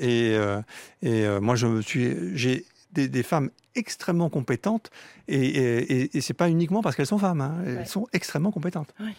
[0.01, 0.37] et,
[1.03, 4.91] et moi je me suis, j'ai des, femmes extrêmement compétentes,
[5.29, 8.93] et, et, et c'est pas uniquement parce qu'elles sont femmes, hein, elles sont extrêmement compétentes.
[9.01, 9.15] Oui.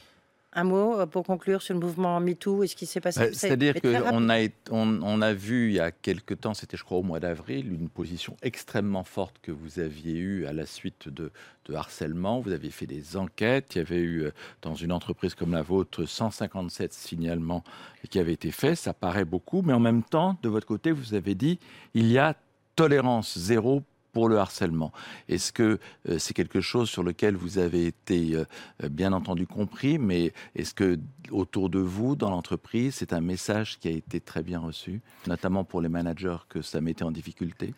[0.51, 3.29] Un mot euh, pour conclure sur le mouvement MeToo et ce qui s'est passé bah,
[3.33, 7.03] C'est-à-dire qu'on a, on, a vu il y a quelque temps, c'était je crois au
[7.03, 11.31] mois d'avril, une position extrêmement forte que vous aviez eue à la suite de,
[11.65, 12.39] de, harcèlement.
[12.39, 13.75] Vous aviez fait des enquêtes.
[13.75, 14.31] Il y avait eu, euh,
[14.63, 17.63] dans une entreprise comme la vôtre, 157 signalements
[18.09, 18.75] qui avaient été faits.
[18.75, 21.59] Ça paraît beaucoup, mais en même temps, de votre côté, vous avez dit
[21.93, 22.35] il y a
[22.75, 23.83] tolérance zéro
[24.27, 24.91] le harcèlement.
[25.27, 29.97] Est-ce que euh, c'est quelque chose sur lequel vous avez été euh, bien entendu compris,
[29.97, 30.99] mais est-ce que
[31.31, 35.63] autour de vous, dans l'entreprise, c'est un message qui a été très bien reçu, notamment
[35.63, 37.73] pour les managers que ça mettait en difficulté?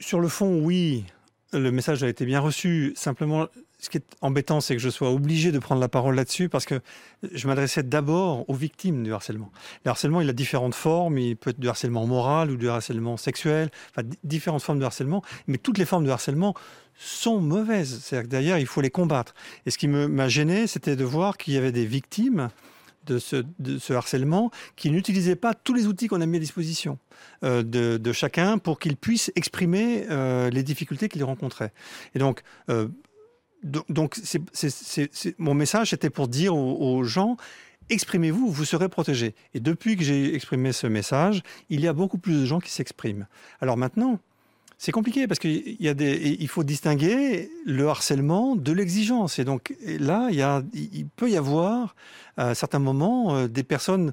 [0.00, 1.04] Sur le fond, oui,
[1.52, 2.92] le message a été bien reçu.
[2.96, 3.46] Simplement,
[3.78, 6.64] ce qui est embêtant, c'est que je sois obligé de prendre la parole là-dessus parce
[6.64, 6.80] que
[7.30, 9.52] je m'adressais d'abord aux victimes du harcèlement.
[9.84, 11.18] Le harcèlement, il a différentes formes.
[11.18, 15.22] Il peut être du harcèlement moral ou du harcèlement sexuel, enfin, différentes formes de harcèlement.
[15.46, 16.54] Mais toutes les formes de harcèlement
[16.98, 18.00] sont mauvaises.
[18.02, 19.34] C'est-à-dire que d'ailleurs, il faut les combattre.
[19.66, 22.48] Et ce qui m'a gêné, c'était de voir qu'il y avait des victimes
[23.06, 26.98] de ce, harcèlement qui n'utilisaient pas tous les outils qu'on a mis à disposition
[27.44, 31.72] euh, de, chacun pour qu'ils puissent exprimer euh, les difficultés qu'ils rencontraient.
[32.14, 32.88] Et donc, euh,
[33.62, 34.20] donc,
[35.38, 37.36] mon message, c'était pour dire aux, gens,
[37.88, 39.34] exprimez-vous, vous serez protégés.
[39.54, 42.70] Et depuis que j'ai exprimé ce message, il y a beaucoup plus de gens qui
[42.70, 43.26] s'expriment.
[43.60, 44.20] Alors maintenant,
[44.78, 49.38] c'est compliqué parce qu'il y a des, il faut distinguer le harcèlement de l'exigence.
[49.38, 51.96] Et donc là, il, y a, il peut y avoir
[52.36, 54.12] à certains moments euh, des personnes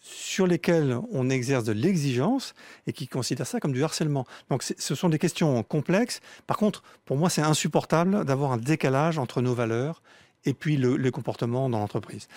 [0.00, 2.54] sur lesquels on exerce de l'exigence
[2.86, 4.26] et qui considèrent ça comme du harcèlement.
[4.48, 6.20] Donc ce sont des questions complexes.
[6.46, 10.02] Par contre, pour moi, c'est insupportable d'avoir un décalage entre nos valeurs
[10.44, 12.28] et puis le, comportement dans l'entreprise.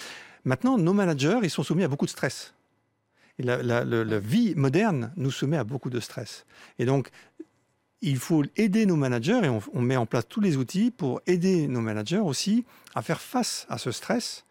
[0.46, 2.54] Maintenant, nos managers, ils sont soumis à beaucoup de stress.
[3.40, 6.46] Et la, vie moderne nous soumet à beaucoup de stress.
[6.78, 7.10] Et donc,
[8.02, 11.68] il faut aider nos managers et on, met en place tous les outils pour aider
[11.68, 12.66] nos managers aussi
[12.96, 14.46] à faire face à ce stress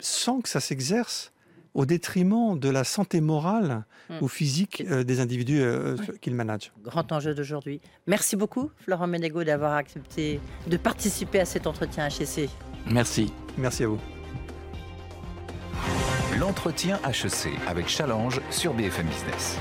[0.00, 1.32] sans que ça s'exerce
[1.74, 4.18] au détriment de la santé morale hmm.
[4.22, 6.72] ou physique euh, des individus euh, qu'ils managent.
[6.82, 7.80] Grand enjeu d'aujourd'hui.
[8.06, 12.48] Merci beaucoup, Florent Ménégo, d'avoir accepté de participer à cet entretien HEC.
[12.90, 13.32] Merci.
[13.58, 14.17] Merci à vous.
[16.38, 19.58] L'entretien HEC avec Challenge sur BFM Business.